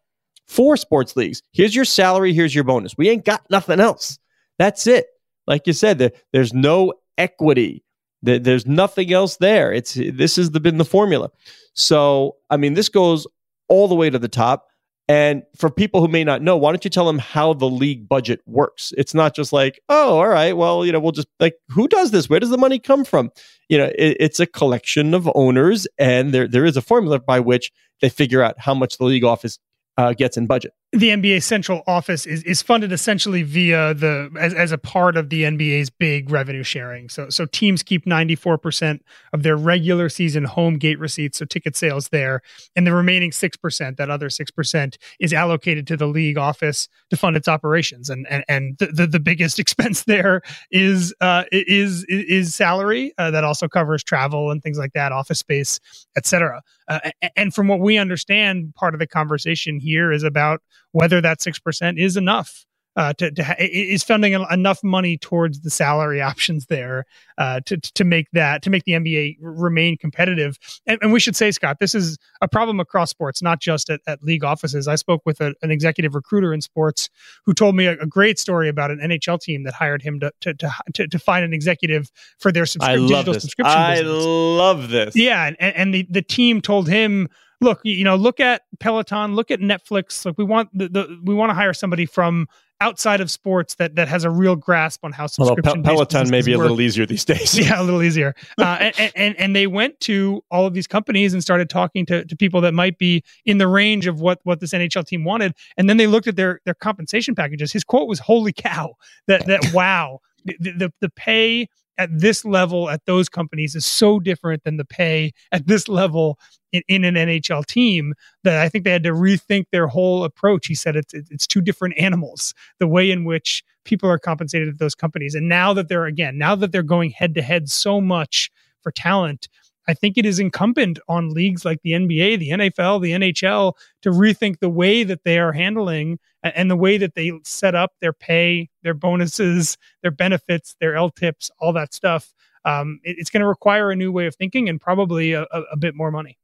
for 0.47 0.77
sports 0.77 1.15
leagues. 1.15 1.43
Here's 1.53 1.75
your 1.75 1.85
salary, 1.85 2.33
here's 2.33 2.55
your 2.55 2.65
bonus. 2.65 2.97
We 2.99 3.09
ain't 3.09 3.25
got 3.25 3.49
nothing 3.49 3.79
else. 3.79 4.19
That's 4.59 4.87
it. 4.87 5.07
Like 5.47 5.67
you 5.67 5.73
said, 5.73 5.99
there, 5.99 6.13
there's 6.33 6.53
no 6.53 6.95
equity. 7.19 7.85
There, 8.23 8.39
there's 8.39 8.67
nothing 8.67 9.13
else 9.13 9.37
there. 9.37 9.73
It's 9.73 9.95
this 9.95 10.37
has 10.37 10.51
the, 10.51 10.61
been 10.61 10.79
the 10.79 10.85
formula. 10.85 11.31
So, 11.75 12.37
I 12.51 12.57
mean, 12.57 12.75
this 12.75 12.89
goes 12.89 13.27
all 13.69 13.89
the 13.89 13.95
way 13.95 14.11
to 14.11 14.19
the 14.19 14.29
top. 14.29 14.67
And 15.07 15.43
for 15.55 15.69
people 15.69 16.01
who 16.01 16.09
may 16.09 16.25
not 16.25 16.41
know, 16.41 16.57
why 16.57 16.73
don't 16.73 16.83
you 16.83 16.91
tell 16.91 17.05
them 17.05 17.19
how 17.19 17.53
the 17.53 17.69
league 17.69 18.09
budget 18.09 18.41
works? 18.47 18.95
It's 18.97 19.13
not 19.13 19.37
just 19.37 19.53
like, 19.53 19.79
oh, 19.91 20.17
all 20.17 20.29
right, 20.29 20.57
well, 20.57 20.87
you 20.87 20.93
know, 20.93 21.01
we'll 21.01 21.13
just 21.13 21.29
like, 21.39 21.57
who 21.69 21.89
does 21.89 22.11
this? 22.11 22.31
Where 22.31 22.41
does 22.41 22.49
the 22.49 22.57
money 22.57 22.79
come 22.79 23.05
from? 23.05 23.31
You 23.69 23.77
know, 23.77 23.85
it, 23.85 24.17
it's 24.19 24.41
a 24.41 24.47
collection 24.47 25.13
of 25.13 25.31
owners, 25.35 25.87
and 25.99 26.33
there 26.33 26.49
there 26.49 26.65
is 26.65 26.79
a 26.79 26.83
formula 26.83 27.21
by 27.21 27.41
which 27.41 27.71
they 28.01 28.09
figure 28.09 28.43
out 28.43 28.55
how 28.59 28.75
much 28.75 28.97
the 28.97 29.05
league 29.05 29.25
office 29.25 29.59
uh, 29.99 30.15
gets 30.15 30.39
in 30.39 30.47
budget. 30.47 30.73
The 30.95 31.09
NBA 31.09 31.43
central 31.43 31.83
office 31.89 32.25
is, 32.25 32.45
is 32.45 32.63
funded 32.63 32.93
essentially 32.93 33.43
via 33.43 33.95
the 33.95 34.31
as, 34.39 34.55
as 34.55 34.71
a 34.71 34.79
part 34.79 35.17
of 35.17 35.29
the 35.29 35.43
NBA's 35.43 35.91
big 35.91 36.31
revenue 36.31 36.63
sharing. 36.63 37.09
So 37.09 37.29
so 37.31 37.47
teams 37.47 37.83
keep 37.83 38.07
94% 38.07 39.01
of 39.33 39.43
their 39.43 39.57
regular 39.57 40.09
season 40.09 40.45
home 40.45 40.79
gate 40.79 41.01
receipts, 41.01 41.39
so 41.39 41.47
ticket 41.47 41.77
sales 41.77 42.11
there, 42.11 42.43
and 42.77 42.87
the 42.87 42.95
remaining 42.95 43.33
6%, 43.33 43.97
that 43.97 44.09
other 44.09 44.29
6% 44.29 44.97
is 45.19 45.33
allocated 45.33 45.87
to 45.89 45.97
the 45.97 46.07
league 46.07 46.39
office 46.39 46.89
to 47.11 47.17
fund 47.17 47.37
its 47.37 47.49
operations. 47.49 48.09
And 48.09 48.25
and, 48.31 48.45
and 48.49 48.79
the, 48.79 48.87
the, 48.87 49.07
the 49.09 49.21
biggest 49.21 49.59
expense 49.65 50.05
there 50.05 50.43
is 50.71 51.13
uh, 51.21 51.45
is 51.51 52.05
is 52.09 52.55
salary 52.55 53.13
uh, 53.19 53.33
that 53.33 53.43
also 53.43 53.67
covers 53.67 54.05
travel 54.05 54.53
and 54.53 54.63
things 54.63 54.79
like 54.79 54.93
that, 54.93 55.11
office 55.11 55.41
space, 55.41 55.81
etc. 56.17 56.63
Uh, 56.87 57.11
and 57.35 57.55
from 57.55 57.67
what 57.67 57.81
we 57.81 57.99
understand, 57.99 58.75
part 58.75 58.95
of 58.95 59.01
the 59.01 59.07
conversation 59.07 59.81
here 59.81 60.13
is 60.13 60.23
about 60.23 60.61
whether 60.95 61.21
that 61.21 61.41
6% 61.41 61.99
is 61.99 62.17
enough 62.17 62.65
uh, 62.97 63.13
to, 63.15 63.31
to 63.33 63.43
ha- 63.43 63.57
is 63.59 64.05
funding 64.05 64.35
enough 64.35 64.79
money 64.85 65.19
towards 65.19 65.63
the 65.63 65.71
salary 65.71 66.23
options 66.23 66.67
there 66.67 67.05
uh, 67.39 67.59
to 67.67 67.77
to 67.77 68.05
make 68.05 68.29
that 68.33 68.63
to 68.63 68.71
make 68.71 68.85
the 68.85 68.93
NBA 68.93 69.39
remain 69.41 69.97
competitive. 69.99 70.57
And, 70.87 70.99
and 71.03 71.13
we 71.13 71.19
should 71.19 71.35
say, 71.35 71.51
Scott, 71.51 71.79
this 71.81 71.93
is 71.93 72.17
a 72.41 72.47
problem 72.47 72.79
across 72.79 73.11
sports, 73.11 73.43
not 73.43 73.61
just 73.61 73.91
at, 73.91 74.01
at 74.07 74.23
league 74.23 74.45
offices. 74.45 74.87
I 74.87 74.95
spoke 74.95 75.23
with 75.27 75.41
a, 75.41 75.55
an 75.63 75.73
executive 75.73 76.15
recruiter 76.15 76.55
in 76.55 76.61
sports 76.61 77.11
who 77.45 77.53
told 77.53 77.75
me 77.75 77.87
a, 77.87 77.99
a 77.99 78.07
great 78.07 78.39
story 78.39 78.69
about 78.69 78.93
an 78.93 79.01
NHL 79.03 79.41
team 79.41 79.65
that 79.65 79.75
hired 79.75 80.01
him 80.03 80.21
to 80.21 80.31
to 80.43 80.55
to, 80.55 80.73
to, 80.95 81.09
to 81.09 81.19
find 81.19 81.45
an 81.45 81.53
executive 81.53 82.13
for 82.39 82.53
their 82.53 82.63
subscri- 82.65 82.89
I 82.91 82.95
love 82.95 83.09
digital 83.09 83.35
this. 83.35 83.43
subscription 83.43 83.77
I 83.77 83.95
business. 83.97 84.25
love 84.25 84.89
this. 84.91 85.17
Yeah, 85.17 85.47
and, 85.47 85.57
and 85.61 85.93
the, 85.93 86.07
the 86.09 86.23
team 86.23 86.61
told 86.61 86.89
him, 86.89 87.29
look, 87.61 87.81
you 87.85 88.05
know, 88.05 88.17
look 88.17 88.41
at 88.41 88.63
Peloton, 88.81 89.35
look 89.35 89.51
at 89.51 89.61
Netflix. 89.61 90.25
Like 90.25 90.39
we 90.39 90.45
want 90.45 90.69
the, 90.73 90.89
the 90.89 91.21
we 91.25 91.35
want 91.35 91.51
to 91.51 91.55
hire 91.55 91.73
somebody 91.73 92.07
from 92.07 92.49
outside 92.81 93.21
of 93.21 93.31
sports 93.31 93.77
that 93.77 93.95
that 93.95 94.09
has 94.09 94.25
a 94.25 94.31
real 94.31 94.57
grasp 94.57 95.05
on 95.05 95.13
how 95.13 95.25
Pe- 95.25 95.29
subscription 95.29 95.83
Peloton 95.83 96.29
may 96.29 96.43
be 96.43 96.53
a 96.53 96.59
little 96.59 96.81
easier 96.81 97.07
these 97.07 97.25
days. 97.25 97.59
yeah, 97.59 97.81
a 97.81 97.83
little 97.83 98.03
easier. 98.03 98.35
Uh, 98.57 98.91
and, 98.99 99.13
and 99.17 99.41
and 99.41 99.57
they 99.57 99.67
went 99.67 99.99
to 100.01 100.43
all 100.51 100.65
of 100.65 100.75
these 100.75 100.87
companies 100.87 101.33
and 101.33 101.43
started 101.43 101.69
talking 101.69 102.07
to, 102.07 102.25
to 102.25 102.37
people 102.37 102.61
that 102.61 102.73
might 102.73 102.99
be 102.99 103.23
in 103.45 103.59
the 103.59 103.67
range 103.67 104.07
of 104.07 104.21
what 104.21 104.39
what 104.45 104.61
this 104.61 104.73
NHL 104.73 105.05
team 105.07 105.25
wanted. 105.25 105.55
And 105.77 105.89
then 105.89 105.97
they 105.97 106.07
looked 106.07 106.27
at 106.27 106.37
their 106.37 106.61
their 106.65 106.75
compensation 106.75 107.35
packages. 107.35 107.73
His 107.73 107.85
quote 107.85 108.09
was, 108.09 108.21
"Holy 108.21 108.53
cow! 108.53 108.95
That 109.27 109.47
that 109.47 109.71
wow! 109.75 110.21
The, 110.45 110.57
the 110.61 110.93
the 111.01 111.11
pay 111.11 111.69
at 111.99 112.11
this 112.13 112.45
level 112.45 112.91
at 112.91 113.05
those 113.07 113.29
companies 113.29 113.75
is 113.75 113.87
so 113.87 114.19
different 114.19 114.65
than 114.65 114.77
the 114.77 114.85
pay 114.85 115.33
at 115.53 115.67
this 115.67 115.89
level 115.89 116.39
in, 116.73 116.83
in 116.89 117.05
an 117.05 117.15
NHL 117.15 117.65
team 117.67 118.15
that 118.43 118.61
I 118.61 118.69
think 118.69 118.85
they 118.85 118.91
had 118.91 119.05
to 119.05 119.13
rethink 119.13 119.67
their 119.71 119.87
whole 119.87 120.25
approach. 120.25 120.67
He 120.67 120.75
said 120.75 120.97
it's 120.97 121.15
it's 121.15 121.47
two 121.47 121.61
different 121.61 121.95
animals. 121.99 122.55
The 122.81 122.89
way 122.89 123.11
in 123.11 123.25
which 123.25 123.63
people 123.85 124.09
are 124.11 124.19
compensated 124.19 124.69
at 124.69 124.79
those 124.79 124.95
companies, 124.95 125.35
and 125.35 125.49
now 125.49 125.73
that 125.75 125.89
they're 125.89 126.07
again 126.07 126.37
now 126.39 126.55
that 126.57 126.73
they're 126.73 126.83
going 126.83 127.11
head 127.11 127.35
to 127.35 127.43
head 127.43 127.71
so 127.71 128.01
much 128.01 128.51
for 128.83 128.91
talent. 128.91 129.49
I 129.87 129.95
think 129.95 130.17
it 130.19 130.25
is 130.27 130.39
incumbent 130.39 130.99
on 131.09 131.31
leagues 131.31 131.65
like 131.65 131.83
the 131.83 131.93
NBA, 131.93 132.39
the 132.39 132.51
NFL, 132.51 133.03
the 133.03 133.13
NHL 133.13 133.75
to 134.03 134.11
rethink 134.11 134.61
the 134.61 134.71
way 134.71 135.05
that 135.05 135.25
they 135.25 135.39
are 135.39 135.53
handling 135.53 136.19
and 136.43 136.71
the 136.71 136.77
way 136.77 136.97
that 136.99 137.15
they 137.15 137.33
set 137.45 137.75
up 137.75 137.93
their 138.01 138.13
pay, 138.13 138.69
their 138.83 138.95
bonuses, 138.95 139.77
their 140.03 140.11
benefits, 140.11 140.77
their 140.81 140.95
L 140.97 141.11
tips, 141.11 141.51
all 141.59 141.73
that 141.75 141.93
stuff. 141.95 142.33
Um, 142.65 142.99
it- 143.05 143.17
it's 143.19 143.31
going 143.31 143.43
to 143.43 143.47
require 143.49 143.91
a 143.91 143.97
new 143.97 144.11
way 144.13 144.27
of 144.27 144.35
thinking 144.35 144.69
and 144.69 144.81
probably 144.81 145.33
a, 145.33 145.43
a, 145.43 145.61
a 145.73 145.77
bit 145.77 145.95
more 145.95 146.11
money. 146.11 146.39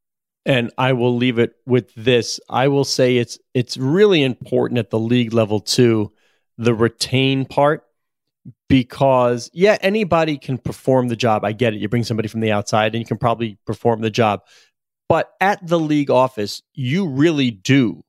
and 0.46 0.70
I 0.78 0.92
will 0.94 1.16
leave 1.16 1.38
it 1.38 1.54
with 1.66 1.92
this. 1.94 2.40
I 2.48 2.68
will 2.68 2.84
say 2.84 3.16
it's 3.18 3.38
it's 3.54 3.76
really 3.76 4.22
important 4.22 4.78
at 4.78 4.88
the 4.90 4.98
league 4.98 5.32
level 5.34 5.60
too, 5.60 6.12
the 6.58 6.74
retain 6.74 7.44
part, 7.44 7.84
because 8.70 9.50
yeah, 9.52 9.76
anybody 9.80 10.38
can 10.38 10.56
perform 10.56 11.08
the 11.08 11.16
job. 11.16 11.44
I 11.44 11.50
get 11.52 11.74
it. 11.74 11.80
You 11.80 11.88
bring 11.88 12.04
somebody 12.04 12.28
from 12.28 12.40
the 12.40 12.52
outside 12.52 12.94
and 12.94 13.02
you 13.02 13.04
can 13.06 13.18
probably 13.18 13.58
perform 13.66 14.00
the 14.00 14.10
job. 14.10 14.42
But 15.08 15.32
at 15.40 15.66
the 15.66 15.78
league 15.78 16.08
office, 16.08 16.62
you 16.72 17.08
really 17.08 17.50
do 17.50 18.04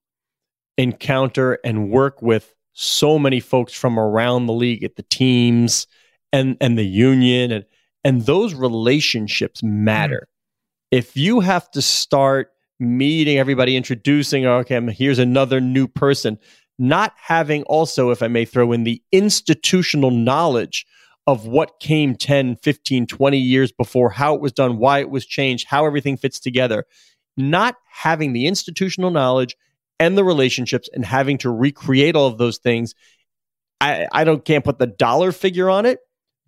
encounter 0.77 1.57
and 1.65 1.89
work 1.89 2.21
with 2.21 2.53
so 2.73 3.17
many 3.17 3.39
folks 3.39 3.73
from 3.73 3.99
around 3.99 4.45
the 4.45 4.53
league 4.53 4.83
at 4.83 4.95
the 4.95 5.03
teams 5.03 5.87
and 6.31 6.57
and 6.61 6.77
the 6.77 6.85
union 6.85 7.51
and 7.51 7.65
and 8.03 8.25
those 8.25 8.53
relationships 8.53 9.61
matter 9.63 10.27
mm. 10.27 10.97
if 10.97 11.17
you 11.17 11.39
have 11.39 11.69
to 11.71 11.81
start 11.81 12.51
meeting 12.81 13.37
everybody, 13.37 13.77
introducing, 13.77 14.45
okay, 14.45 14.81
here's 14.91 15.19
another 15.19 15.61
new 15.61 15.87
person, 15.87 16.37
not 16.81 17.13
having 17.15 17.61
also, 17.63 18.09
if 18.09 18.23
I 18.23 18.27
may 18.27 18.43
throw 18.43 18.71
in 18.71 18.85
the 18.85 19.03
institutional 19.11 20.09
knowledge 20.09 20.87
of 21.27 21.45
what 21.45 21.79
came 21.79 22.15
10, 22.15 22.55
15, 22.55 23.05
20 23.05 23.37
years 23.37 23.71
before, 23.71 24.09
how 24.09 24.33
it 24.33 24.41
was 24.41 24.51
done, 24.51 24.79
why 24.79 24.99
it 24.99 25.11
was 25.11 25.27
changed, 25.27 25.67
how 25.67 25.85
everything 25.85 26.17
fits 26.17 26.39
together, 26.39 26.85
not 27.37 27.75
having 27.87 28.33
the 28.33 28.47
institutional 28.47 29.11
knowledge 29.11 29.55
and 29.99 30.17
the 30.17 30.23
relationships 30.23 30.89
and 30.91 31.05
having 31.05 31.37
to 31.37 31.51
recreate 31.51 32.15
all 32.15 32.25
of 32.25 32.39
those 32.39 32.57
things. 32.57 32.95
I, 33.79 34.07
I 34.11 34.23
don't 34.23 34.43
can't 34.43 34.65
put 34.65 34.79
the 34.79 34.87
dollar 34.87 35.31
figure 35.31 35.69
on 35.69 35.85
it, 35.85 35.99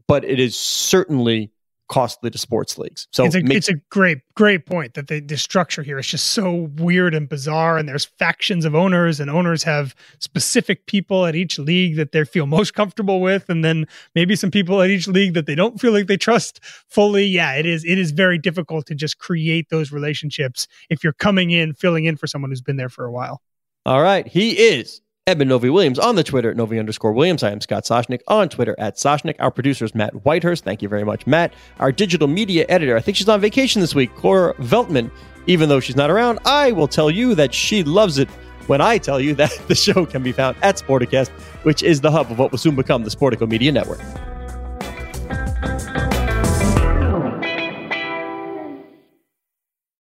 but 0.08 0.26
it 0.26 0.40
is 0.40 0.56
certainly 0.56 1.52
costly 1.90 2.30
to 2.30 2.38
sports 2.38 2.78
leagues. 2.78 3.08
So 3.12 3.26
it's 3.26 3.36
a 3.36 3.42
make- 3.42 3.58
it's 3.58 3.70
a 3.70 3.76
great 3.90 4.20
great 4.36 4.66
point 4.66 4.94
that 4.96 5.08
the, 5.08 5.20
the 5.20 5.38
structure 5.38 5.84
here 5.84 6.00
is 6.00 6.08
just 6.08 6.28
so 6.28 6.70
weird 6.78 7.14
and 7.14 7.30
bizarre 7.30 7.78
and 7.78 7.88
there's 7.88 8.06
factions 8.06 8.66
of 8.66 8.74
owners 8.74 9.20
and 9.20 9.30
owners 9.30 9.62
have 9.64 9.94
specific 10.20 10.86
people 10.88 11.26
at 11.26 11.36
each 11.36 11.60
league 11.60 11.96
that 11.98 12.12
they 12.14 12.24
feel 12.24 12.48
most 12.48 12.74
comfortable 12.74 13.22
with 13.22 13.48
and 13.50 13.64
then 13.64 13.86
maybe 14.16 14.36
some 14.36 14.50
people 14.50 14.82
at 14.82 14.90
each 14.90 15.08
league 15.08 15.36
that 15.36 15.46
they 15.46 15.54
don't 15.54 15.80
feel 15.80 15.92
like 15.92 16.08
they 16.08 16.18
trust 16.18 16.60
fully 16.64 17.26
yeah 17.26 17.54
it 17.54 17.66
is 17.66 17.84
it 17.86 18.00
is 18.00 18.10
very 18.10 18.40
difficult 18.40 18.88
to 18.88 18.96
just 18.96 19.20
create 19.20 19.70
those 19.70 19.92
relationships 19.92 20.68
if 20.90 21.04
you're 21.04 21.14
coming 21.14 21.52
in 21.52 21.74
filling 21.74 22.06
in 22.06 22.18
for 22.18 22.26
someone 22.26 22.50
who's 22.50 22.62
been 22.62 22.78
there 22.78 22.90
for 22.90 23.06
a 23.06 23.12
while 23.12 23.40
All 23.86 24.02
right. 24.02 24.26
He 24.26 24.52
is 24.52 25.02
Eben 25.26 25.48
Novy 25.48 25.70
Williams 25.70 26.00
on 26.00 26.18
the 26.18 26.24
Twitter 26.24 26.50
at 26.50 26.58
Novi 26.58 26.78
underscore 26.78 27.14
Williams. 27.14 27.44
I 27.44 27.52
am 27.52 27.62
Scott 27.62 27.86
Soshnick 27.86 28.20
on 28.28 28.50
Twitter 28.50 28.76
at 28.78 28.98
Soshnick. 28.98 29.38
Our 29.40 29.52
producer 29.52 29.86
is 29.86 29.96
Matt 29.96 30.14
Whitehurst. 30.14 30.64
Thank 30.64 30.82
you 30.82 30.90
very 30.90 31.06
much, 31.06 31.26
Matt. 31.26 31.54
Our 31.80 31.94
digital 31.94 32.28
media 32.28 32.66
editor, 32.68 32.98
I 32.98 33.00
think 33.00 33.16
she's 33.16 33.30
on 33.30 33.40
vacation 33.40 33.80
this 33.80 33.96
week, 33.96 34.14
Cora 34.16 34.54
Veltman. 34.56 35.10
Even 35.48 35.70
though 35.70 35.80
she's 35.80 35.96
not 35.96 36.10
around, 36.12 36.40
I 36.44 36.74
will 36.74 36.90
tell 36.90 37.10
you 37.10 37.36
that 37.36 37.54
she 37.54 37.84
loves 37.84 38.18
it 38.18 38.28
when 38.68 38.82
I 38.82 38.98
tell 38.98 39.22
you 39.22 39.34
that 39.36 39.58
the 39.70 39.76
show 39.76 40.06
can 40.06 40.24
be 40.24 40.34
found 40.34 40.58
at 40.62 40.76
Sporticast, 40.76 41.30
which 41.64 41.84
is 41.84 42.02
the 42.02 42.12
hub 42.12 42.30
of 42.30 42.38
what 42.38 42.52
will 42.52 42.58
soon 42.58 42.76
become 42.76 43.06
the 43.06 43.10
Sportico 43.10 43.48
Media 43.48 43.72
Network. 43.72 44.02